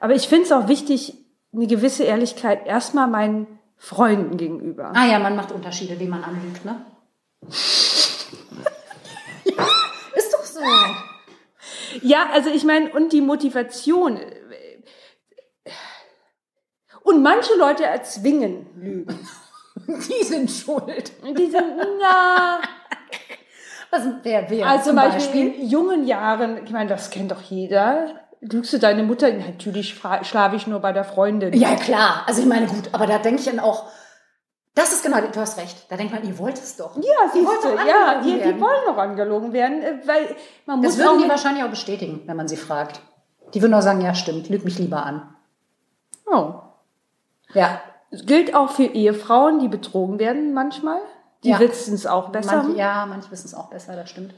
Aber 0.00 0.14
ich 0.14 0.28
finde 0.28 0.44
es 0.44 0.52
auch 0.52 0.68
wichtig, 0.68 1.14
eine 1.54 1.66
gewisse 1.66 2.04
Ehrlichkeit 2.04 2.66
erstmal 2.66 3.06
meinen 3.08 3.46
Freunden 3.76 4.36
gegenüber. 4.36 4.92
Ah 4.94 5.06
ja, 5.06 5.18
man 5.18 5.36
macht 5.36 5.52
Unterschiede, 5.52 5.98
wie 5.98 6.06
man 6.06 6.24
anlügt, 6.24 6.64
ne? 6.64 6.84
ja, 9.44 9.66
ist 10.14 10.32
doch 10.32 10.44
so. 10.44 10.51
Ja, 12.02 12.28
also 12.32 12.50
ich 12.50 12.64
meine, 12.64 12.90
und 12.90 13.12
die 13.12 13.20
Motivation. 13.20 14.18
Und 17.02 17.22
manche 17.22 17.54
Leute 17.58 17.84
erzwingen 17.84 18.66
Lügen. 18.76 19.28
Die 19.86 20.24
sind 20.24 20.50
schuld. 20.50 21.12
Die 21.36 21.50
sind, 21.50 21.64
na, 22.00 22.60
Was, 23.90 24.02
wer, 24.22 24.48
wer 24.48 24.66
also 24.66 24.86
zum 24.86 24.96
Beispiel, 24.96 25.54
in 25.54 25.68
jungen 25.68 26.06
Jahren, 26.06 26.64
ich 26.64 26.70
meine, 26.70 26.88
das 26.88 27.10
kennt 27.10 27.30
doch 27.30 27.42
jeder. 27.42 28.20
Lügst 28.40 28.72
du 28.72 28.78
deine 28.78 29.02
Mutter? 29.02 29.32
Natürlich 29.32 29.94
schlafe 30.22 30.56
ich 30.56 30.66
nur 30.66 30.80
bei 30.80 30.92
der 30.92 31.04
Freundin. 31.04 31.52
Ja, 31.54 31.76
klar. 31.76 32.24
Also 32.26 32.40
ich 32.42 32.46
meine, 32.46 32.66
gut, 32.66 32.90
aber 32.92 33.06
da 33.06 33.18
denke 33.18 33.40
ich 33.40 33.46
dann 33.46 33.60
auch, 33.60 33.86
das 34.74 34.92
ist 34.92 35.02
genau, 35.02 35.20
du 35.20 35.40
hast 35.40 35.58
recht. 35.58 35.86
Da 35.90 35.96
denkt 35.96 36.12
man, 36.14 36.24
ihr 36.24 36.38
wollt 36.38 36.56
es 36.56 36.76
doch. 36.76 36.96
Ja, 36.96 37.02
du, 37.32 37.44
doch 37.44 37.86
ja, 37.86 38.20
die, 38.22 38.40
die 38.40 38.60
wollen 38.60 38.86
noch 38.86 38.96
angelogen 38.96 39.52
werden, 39.52 39.82
äh, 39.82 40.00
weil 40.06 40.34
man 40.64 40.80
muss 40.80 40.96
Das 40.96 41.04
würden 41.04 41.22
die 41.22 41.28
wahrscheinlich 41.28 41.62
auch 41.62 41.70
bestätigen, 41.70 42.22
wenn 42.26 42.36
man 42.36 42.48
sie 42.48 42.56
fragt. 42.56 43.00
Die 43.52 43.60
würden 43.60 43.74
auch 43.74 43.82
sagen, 43.82 44.00
ja, 44.00 44.14
stimmt, 44.14 44.48
lüg 44.48 44.64
mich 44.64 44.78
lieber 44.78 45.04
an. 45.04 45.34
Oh. 46.26 46.54
Ja. 47.52 47.80
Es 48.10 48.24
gilt 48.24 48.54
auch 48.54 48.70
für 48.70 48.84
Ehefrauen, 48.84 49.58
die 49.58 49.68
betrogen 49.68 50.18
werden 50.18 50.54
manchmal. 50.54 51.00
Die 51.44 51.50
Ja. 51.50 51.58
wissen 51.58 51.94
es 51.94 52.06
auch 52.06 52.30
besser. 52.30 52.62
Manche, 52.62 52.78
ja, 52.78 53.04
manche 53.06 53.30
wissen 53.30 53.46
es 53.46 53.54
auch 53.54 53.68
besser, 53.68 53.96
das 53.96 54.08
stimmt. 54.08 54.32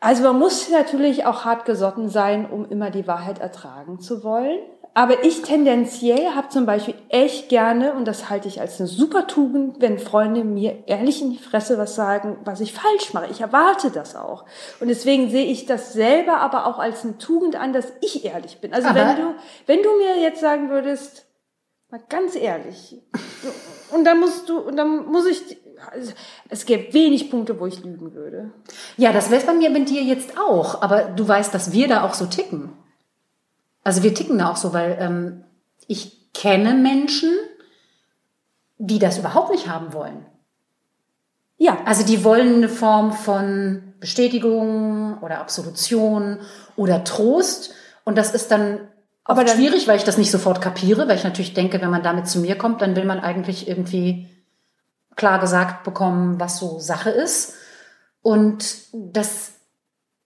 Also 0.00 0.22
man 0.22 0.38
muss 0.38 0.68
natürlich 0.70 1.26
auch 1.26 1.44
hart 1.44 1.66
gesotten 1.66 2.08
sein, 2.08 2.50
um 2.50 2.64
immer 2.70 2.90
die 2.90 3.06
Wahrheit 3.06 3.38
ertragen 3.38 4.00
zu 4.00 4.24
wollen. 4.24 4.58
Aber 4.92 5.22
ich 5.24 5.42
tendenziell 5.42 6.34
habe 6.34 6.48
zum 6.48 6.66
Beispiel 6.66 6.94
echt 7.10 7.48
gerne, 7.48 7.92
und 7.94 8.06
das 8.06 8.28
halte 8.28 8.48
ich 8.48 8.60
als 8.60 8.80
eine 8.80 8.88
super 8.88 9.28
Tugend, 9.28 9.80
wenn 9.80 9.98
Freunde 10.00 10.42
mir 10.42 10.82
ehrlich 10.88 11.22
in 11.22 11.30
die 11.30 11.38
Fresse 11.38 11.78
was 11.78 11.94
sagen, 11.94 12.38
was 12.44 12.60
ich 12.60 12.72
falsch 12.72 13.14
mache. 13.14 13.28
Ich 13.30 13.40
erwarte 13.40 13.90
das 13.90 14.16
auch. 14.16 14.44
Und 14.80 14.88
deswegen 14.88 15.30
sehe 15.30 15.46
ich 15.46 15.66
das 15.66 15.92
selber 15.92 16.38
aber 16.38 16.66
auch 16.66 16.78
als 16.80 17.04
eine 17.04 17.18
Tugend 17.18 17.54
an, 17.54 17.72
dass 17.72 17.92
ich 18.00 18.24
ehrlich 18.24 18.60
bin. 18.60 18.74
Also 18.74 18.88
Aber- 18.88 18.98
wenn 19.00 19.16
du, 19.16 19.34
wenn 19.66 19.82
du 19.82 19.96
mir 19.96 20.20
jetzt 20.20 20.40
sagen 20.40 20.70
würdest, 20.70 21.26
mal 21.88 22.00
ganz 22.08 22.34
ehrlich, 22.34 23.00
und 23.92 24.04
dann 24.04 24.18
musst 24.18 24.48
du, 24.48 24.58
und 24.58 24.76
dann 24.76 25.06
muss 25.06 25.26
ich, 25.26 25.56
also 25.92 26.12
es 26.48 26.66
gäbe 26.66 26.92
wenig 26.92 27.30
Punkte, 27.30 27.58
wo 27.60 27.66
ich 27.66 27.82
lügen 27.84 28.12
würde. 28.12 28.50
Ja, 28.96 29.12
das 29.12 29.30
wäre 29.30 29.44
bei 29.46 29.54
mir 29.54 29.70
mit 29.70 29.88
dir 29.88 30.02
jetzt 30.02 30.36
auch. 30.38 30.82
Aber 30.82 31.02
du 31.04 31.26
weißt, 31.26 31.54
dass 31.54 31.72
wir 31.72 31.86
da 31.88 32.04
auch 32.04 32.14
so 32.14 32.26
ticken. 32.26 32.72
Also 33.84 34.02
wir 34.02 34.14
ticken 34.14 34.38
da 34.38 34.50
auch 34.50 34.56
so, 34.56 34.72
weil 34.72 34.96
ähm, 35.00 35.44
ich 35.86 36.32
kenne 36.32 36.74
Menschen, 36.74 37.30
die 38.78 38.98
das 38.98 39.18
überhaupt 39.18 39.50
nicht 39.50 39.68
haben 39.68 39.92
wollen. 39.92 40.24
Ja, 41.58 41.78
Also 41.84 42.04
die 42.04 42.24
wollen 42.24 42.56
eine 42.56 42.68
Form 42.70 43.12
von 43.12 43.94
Bestätigung 44.00 45.18
oder 45.20 45.40
Absolution 45.40 46.38
oder 46.76 47.04
Trost. 47.04 47.72
Und 48.04 48.16
das 48.16 48.32
ist 48.32 48.50
dann 48.50 48.80
Aber 49.24 49.44
dann- 49.44 49.56
schwierig, 49.56 49.86
weil 49.86 49.98
ich 49.98 50.04
das 50.04 50.16
nicht 50.16 50.30
sofort 50.30 50.62
kapiere, 50.62 51.06
weil 51.08 51.16
ich 51.16 51.24
natürlich 51.24 51.52
denke, 51.52 51.80
wenn 51.82 51.90
man 51.90 52.02
damit 52.02 52.28
zu 52.28 52.38
mir 52.38 52.56
kommt, 52.56 52.80
dann 52.80 52.96
will 52.96 53.04
man 53.04 53.20
eigentlich 53.20 53.68
irgendwie 53.68 54.28
klar 55.16 55.38
gesagt 55.38 55.84
bekommen, 55.84 56.40
was 56.40 56.58
so 56.58 56.78
Sache 56.78 57.10
ist. 57.10 57.52
Und 58.22 58.64
das, 58.94 59.52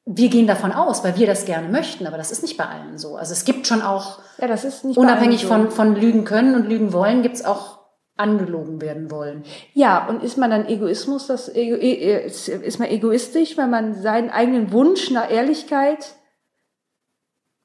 wir 0.07 0.29
gehen 0.29 0.47
davon 0.47 0.73
aus, 0.73 1.03
weil 1.03 1.17
wir 1.17 1.27
das 1.27 1.45
gerne 1.47 1.69
möchten, 1.69 2.07
aber 2.07 2.17
das 2.19 2.31
ist 2.31 2.43
nicht 2.43 2.57
bei 2.59 2.65
allen 2.67 2.99
so. 2.99 3.17
Also 3.17 3.33
es 3.33 3.45
gibt 3.45 3.67
schon 3.67 3.81
auch, 3.83 4.19
Ja, 4.39 4.47
das 4.47 4.65
ist 4.65 4.85
nicht 4.85 4.99
unabhängig 4.99 5.51
allen 5.51 5.71
von, 5.71 5.71
von 5.71 5.97
Lügen 5.97 6.25
können 6.25 6.55
und 6.55 6.69
Lügen 6.69 6.93
wollen, 6.93 7.23
gibt 7.23 7.37
es 7.37 7.45
auch 7.45 7.79
angelogen 8.17 8.81
werden 8.83 9.11
wollen. 9.11 9.45
so. 9.45 9.51
Ja, 9.73 10.07
und 10.07 10.23
ist 10.23 10.37
man 10.39 10.51
dann 10.51 10.67
Egoismus, 10.67 11.27
das 11.27 11.49
Ego, 11.55 11.75
e- 11.77 12.25
ist, 12.27 12.49
ist 12.49 12.79
man 12.79 12.89
egoistisch, 12.89 13.57
wenn 13.57 13.71
man 13.71 13.95
seinen 13.95 14.31
eigenen 14.31 14.71
Wunsch 14.73 15.11
nach 15.11 15.31
Ehrlichkeit. 15.31 16.15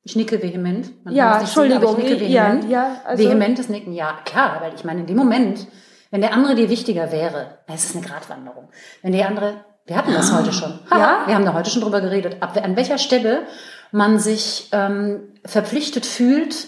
Ich 0.01 0.15
nicke 0.15 0.41
vehement. 0.41 1.05
Man 1.05 1.13
Ja, 1.13 1.39
nicht 1.39 1.53
sehen, 1.53 1.73
aber 1.73 1.89
Entschuldigung, 1.89 1.97
Ich 1.99 2.19
nicke 2.21 2.25
ja, 2.33 2.45
vehement. 2.47 2.69
ja, 2.69 3.01
also- 3.05 3.23
Vehementes 3.23 3.69
Nicken, 3.69 3.93
ja, 3.93 4.17
klar, 4.25 4.59
weil 4.61 4.73
ich 4.73 4.83
meine, 4.83 5.01
in 5.01 5.07
dem 5.07 5.17
Moment, 5.17 5.67
wenn 6.09 6.21
der 6.21 6.33
andere 6.33 6.55
dir 6.55 6.69
wichtiger 6.69 7.11
wäre, 7.11 7.59
es 7.67 7.85
ist 7.85 7.95
eine 7.95 8.05
Gratwanderung, 8.05 8.69
wenn 9.03 9.11
der 9.11 9.27
andere, 9.27 9.65
wir 9.89 9.95
hatten 9.95 10.13
das 10.13 10.31
heute 10.31 10.53
schon, 10.53 10.79
Ja? 10.91 11.23
wir 11.25 11.35
haben 11.35 11.45
da 11.45 11.53
heute 11.53 11.69
schon 11.69 11.81
drüber 11.81 11.99
geredet, 11.99 12.37
ab, 12.41 12.55
an 12.63 12.75
welcher 12.75 12.99
Stelle 12.99 13.47
man 13.91 14.19
sich 14.19 14.69
ähm, 14.71 15.33
verpflichtet 15.43 16.05
fühlt, 16.05 16.67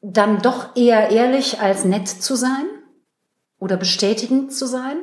dann 0.00 0.42
doch 0.42 0.76
eher 0.76 1.10
ehrlich 1.10 1.60
als 1.60 1.84
nett 1.84 2.08
zu 2.08 2.34
sein 2.34 2.66
oder 3.60 3.76
bestätigend 3.76 4.52
zu 4.52 4.66
sein. 4.66 4.96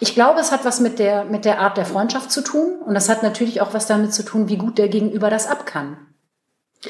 Ich 0.00 0.14
glaube, 0.14 0.40
es 0.40 0.52
hat 0.52 0.66
was 0.66 0.80
mit 0.80 0.98
der, 0.98 1.24
mit 1.24 1.46
der 1.46 1.60
Art 1.60 1.78
der 1.78 1.86
Freundschaft 1.86 2.30
zu 2.30 2.42
tun 2.42 2.80
und 2.84 2.92
das 2.92 3.08
hat 3.08 3.22
natürlich 3.22 3.62
auch 3.62 3.72
was 3.72 3.86
damit 3.86 4.12
zu 4.12 4.22
tun, 4.22 4.48
wie 4.50 4.58
gut 4.58 4.76
der 4.76 4.88
Gegenüber 4.88 5.30
das 5.30 5.46
ab 5.46 5.64
kann. 5.64 5.96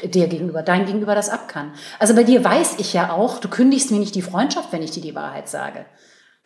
Dir 0.03 0.27
gegenüber, 0.27 0.61
dein 0.63 0.85
Gegenüber 0.85 1.15
das 1.15 1.29
ab 1.29 1.47
kann. 1.47 1.73
Also 1.99 2.13
bei 2.13 2.25
dir 2.25 2.43
weiß 2.43 2.75
ich 2.79 2.91
ja 2.91 3.13
auch, 3.13 3.39
du 3.39 3.47
kündigst 3.47 3.91
mir 3.91 3.99
nicht 3.99 4.15
die 4.15 4.21
Freundschaft, 4.21 4.73
wenn 4.73 4.81
ich 4.81 4.91
dir 4.91 5.01
die 5.01 5.15
Wahrheit 5.15 5.47
sage. 5.47 5.85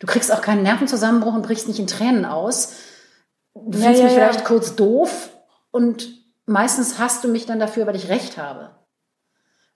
Du 0.00 0.06
kriegst 0.06 0.32
auch 0.32 0.42
keinen 0.42 0.62
Nervenzusammenbruch 0.64 1.34
und 1.34 1.42
brichst 1.42 1.68
nicht 1.68 1.78
in 1.78 1.86
Tränen 1.86 2.24
aus. 2.24 2.74
Du 3.54 3.78
Ja, 3.78 3.84
findest 3.84 4.00
ja, 4.00 4.04
mich 4.06 4.16
ja. 4.16 4.20
vielleicht 4.20 4.44
kurz 4.44 4.74
doof 4.74 5.30
und 5.70 6.08
meistens 6.46 6.98
hasst 6.98 7.22
du 7.22 7.28
mich 7.28 7.46
dann 7.46 7.60
dafür, 7.60 7.86
weil 7.86 7.96
ich 7.96 8.08
recht 8.08 8.36
habe. 8.38 8.70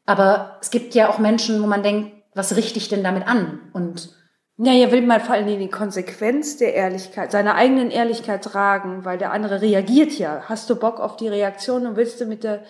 Aber 0.07 0.59
es 0.61 0.71
gibt 0.71 0.95
ja 0.95 1.09
auch 1.09 1.19
Menschen, 1.19 1.63
wo 1.63 1.67
man 1.67 1.83
denkt, 1.83 2.13
was 2.35 2.57
richte 2.57 2.79
ich 2.79 2.89
denn 2.89 3.05
damit 3.05 3.27
an? 3.27 3.61
Und 3.73 4.11
Naja, 4.57 4.91
will 4.93 5.03
man 5.03 5.21
vor 5.21 5.35
allen 5.35 5.47
Dingen 5.47 5.61
die 5.61 5.69
Konsequenz 5.71 6.57
der 6.57 6.75
Ehrlichkeit, 6.75 7.33
seiner 7.33 7.55
eigenen 7.55 7.91
Ehrlichkeit 7.91 8.45
tragen, 8.45 9.05
weil 9.05 9.19
der 9.19 9.33
andere 9.33 9.61
reagiert 9.61 10.13
ja. 10.13 10.45
Hast 10.49 10.69
du 10.71 10.77
Bock 10.77 11.01
auf 11.01 11.17
die 11.17 11.29
Reaktion 11.29 11.87
und 11.87 11.97
willst 11.97 12.21
du 12.21 12.27
mit 12.27 12.45
der, 12.45 12.63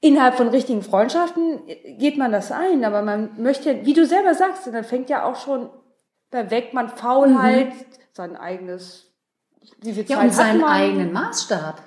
innerhalb 0.00 0.34
von 0.36 0.48
richtigen 0.48 0.82
Freundschaften 0.82 1.60
geht 1.98 2.16
man 2.18 2.32
das 2.32 2.50
ein, 2.52 2.84
aber 2.84 3.02
man 3.02 3.30
möchte, 3.40 3.84
wie 3.86 3.94
du 3.94 4.04
selber 4.06 4.34
sagst, 4.34 4.66
dann 4.66 4.84
fängt 4.84 5.10
ja 5.10 5.24
auch 5.24 5.36
schon 5.36 5.70
bei 6.32 6.50
Wegmann 6.50 6.88
Faulheit, 6.88 7.72
sein 8.12 8.36
eigenes, 8.36 9.12
wie 9.80 9.92
viel 9.92 10.04
Zeit 10.04 10.16
Ja, 10.16 10.22
und 10.22 10.34
seinen 10.34 10.60
man? 10.60 10.70
eigenen 10.70 11.12
Maßstab. 11.12 11.80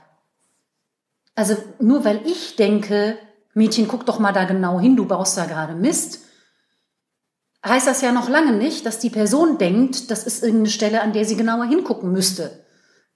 Also 1.35 1.57
nur 1.79 2.05
weil 2.05 2.25
ich 2.25 2.55
denke, 2.55 3.17
Mädchen, 3.53 3.89
guck 3.89 4.05
doch 4.05 4.19
mal 4.19 4.31
da 4.31 4.45
genau 4.45 4.79
hin, 4.79 4.95
du 4.95 5.05
baust 5.05 5.37
da 5.37 5.45
gerade 5.45 5.73
Mist, 5.75 6.21
heißt 7.65 7.87
das 7.87 8.01
ja 8.01 8.11
noch 8.11 8.29
lange 8.29 8.53
nicht, 8.53 8.85
dass 8.85 8.99
die 8.99 9.09
Person 9.09 9.57
denkt, 9.57 10.11
das 10.11 10.23
ist 10.25 10.43
irgendeine 10.43 10.69
Stelle, 10.69 11.01
an 11.01 11.11
der 11.11 11.25
sie 11.25 11.35
genauer 11.35 11.65
hingucken 11.65 12.11
müsste. 12.11 12.63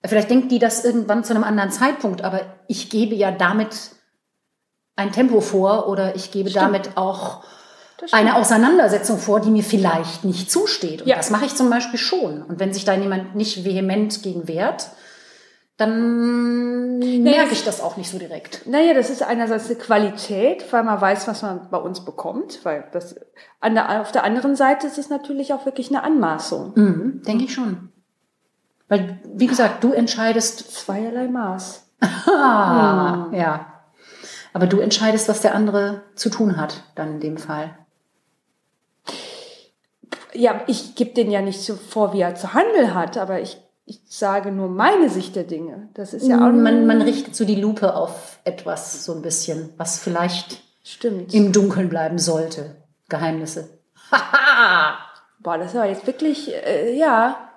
Vielleicht 0.04 0.30
denkt 0.30 0.52
die 0.52 0.60
das 0.60 0.84
irgendwann 0.84 1.24
zu 1.24 1.34
einem 1.34 1.44
anderen 1.44 1.72
Zeitpunkt, 1.72 2.24
aber 2.24 2.42
ich 2.68 2.90
gebe 2.90 3.16
ja 3.16 3.32
damit 3.32 3.92
ein 4.96 5.12
Tempo 5.12 5.40
vor 5.40 5.88
oder 5.88 6.16
ich 6.16 6.32
gebe 6.32 6.50
Stimmt. 6.50 6.66
damit 6.66 6.98
auch. 6.98 7.44
Eine 8.12 8.36
Auseinandersetzung 8.36 9.18
vor, 9.18 9.40
die 9.40 9.50
mir 9.50 9.64
vielleicht 9.64 10.24
nicht 10.26 10.52
zusteht. 10.52 11.02
Und 11.02 11.08
Ja. 11.08 11.16
das 11.18 11.30
mache 11.30 11.46
ich 11.46 11.56
zum 11.56 11.70
Beispiel 11.70 12.00
schon. 12.00 12.42
Und 12.44 12.60
wenn 12.60 12.74
sich 12.74 12.86
da 12.86 12.94
jemand 12.94 13.36
nicht 13.36 13.64
vehement 13.66 14.22
gegen 14.24 14.48
wehrt, 14.48 14.90
dann 15.78 17.00
merke 17.00 17.54
ich 17.54 17.64
das 17.64 17.80
auch 17.80 17.96
nicht 17.96 18.10
so 18.12 18.20
direkt. 18.20 18.68
Naja, 18.68 18.94
das 18.94 19.10
ist 19.10 19.24
einerseits 19.24 19.68
eine 19.68 19.76
Qualität, 19.78 20.66
weil 20.74 20.84
man 20.84 21.00
weiß, 21.00 21.28
was 21.30 21.42
man 21.42 21.70
bei 21.72 21.78
uns 21.78 22.04
bekommt, 22.04 22.60
weil 22.64 22.84
das 22.92 23.16
der, 23.64 24.02
auf 24.02 24.12
der 24.12 24.26
anderen 24.26 24.58
Seite 24.58 24.88
ist 24.88 24.98
es 24.98 25.10
natürlich 25.10 25.54
auch 25.54 25.66
wirklich 25.66 25.90
eine 25.90 26.04
Anmaßung. 26.04 26.74
Mhm, 26.76 27.22
denke 27.26 27.46
ich 27.46 27.54
schon. 27.54 27.90
Weil, 28.90 29.20
wie 29.34 29.48
gesagt, 29.48 29.84
du 29.84 29.94
entscheidest, 29.94 30.70
Zweierlei 30.74 31.28
Maß. 31.28 31.86
ah, 32.28 33.28
ja. 33.32 33.66
Aber 34.52 34.68
du 34.68 34.80
entscheidest, 34.80 35.30
was 35.30 35.42
der 35.42 35.56
andere 35.56 36.02
zu 36.16 36.30
tun 36.30 36.58
hat, 36.58 36.84
dann 36.96 37.14
in 37.14 37.20
dem 37.22 37.38
Fall. 37.38 37.78
Ja, 40.40 40.64
ich 40.68 40.96
gebe 40.96 41.12
den 41.12 41.32
ja 41.32 41.42
nicht 41.42 41.62
so 41.62 41.76
vor, 41.76 42.14
wie 42.14 42.22
er 42.22 42.34
zu 42.34 42.54
handeln 42.54 42.94
hat, 42.94 43.18
aber 43.18 43.42
ich, 43.42 43.58
ich 43.86 44.00
sage 44.08 44.52
nur 44.52 44.70
meine 44.70 45.10
Sicht 45.10 45.36
der 45.36 45.44
Dinge. 45.44 45.90
Das 45.96 46.14
ist 46.14 46.28
ja 46.28 46.38
auch 46.38 46.52
man, 46.54 46.88
man 46.88 47.02
richtet 47.02 47.36
so 47.36 47.44
die 47.44 47.60
Lupe 47.60 47.94
auf 47.94 48.40
etwas 48.46 49.04
so 49.04 49.14
ein 49.14 49.22
bisschen, 49.22 49.74
was 49.76 50.00
vielleicht 50.00 50.62
stimmt. 50.84 51.34
im 51.34 51.52
Dunkeln 51.52 51.90
bleiben 51.90 52.20
sollte. 52.20 52.78
Geheimnisse. 53.10 53.70
Boah, 55.40 55.58
das 55.58 55.76
war 55.76 55.86
jetzt 55.86 56.08
wirklich, 56.08 56.54
äh, 56.54 56.98
ja. 56.98 57.50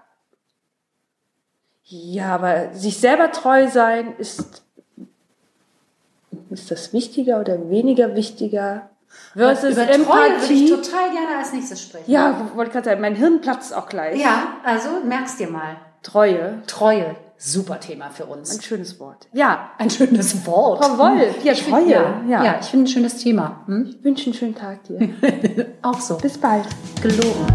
Ja, 1.84 2.34
aber 2.34 2.74
sich 2.74 2.98
selber 2.98 3.30
treu 3.30 3.68
sein 3.68 4.16
ist, 4.18 4.64
ist 6.50 6.70
das 6.70 6.92
wichtiger 6.92 7.38
oder 7.38 7.70
weniger 7.70 8.16
wichtiger? 8.16 8.90
Versus 9.34 9.72
Über 9.72 9.86
Treue 9.86 9.96
würde 9.96 10.52
ich 10.52 10.70
Empathie. 10.70 10.70
total 10.70 11.10
gerne 11.10 11.38
als 11.38 11.52
nächstes 11.52 11.82
sprechen. 11.82 12.10
Ja, 12.10 12.50
wollte 12.54 12.70
gerade 12.72 12.84
sagen, 12.90 13.00
mein 13.00 13.14
Hirn 13.14 13.40
platzt 13.40 13.74
auch 13.74 13.88
gleich. 13.88 14.20
Ja, 14.20 14.48
also 14.64 14.88
merkst 15.06 15.40
dir 15.40 15.48
mal. 15.48 15.76
Treue, 16.02 16.62
Treue, 16.66 17.14
super 17.38 17.78
Thema 17.80 18.10
für 18.10 18.24
ein 18.24 18.30
uns. 18.30 18.62
schönes 18.64 18.98
Wort. 18.98 19.28
Ja, 19.32 19.70
Ein 19.78 19.88
schönes 19.88 20.44
Wort. 20.46 20.84
Frau 20.84 20.98
Wolf, 20.98 21.44
ja, 21.44 21.52
Ich 21.52 21.66
Treue. 21.68 21.88
Ja, 21.88 22.22
ja. 22.28 22.44
ja. 22.44 22.56
ich 22.60 22.66
finde 22.66 22.86
ein 22.86 22.92
schönes 22.92 23.18
Thema. 23.18 23.60
Hm? 23.66 23.86
Ich 23.88 24.04
wünsche 24.04 24.24
einen 24.26 24.34
schönen 24.34 24.54
Tag 24.54 24.82
dir. 24.84 25.14
Auch 25.82 26.00
so. 26.00 26.16
Bis 26.18 26.36
bald. 26.36 26.66
Gelogen. 27.00 27.46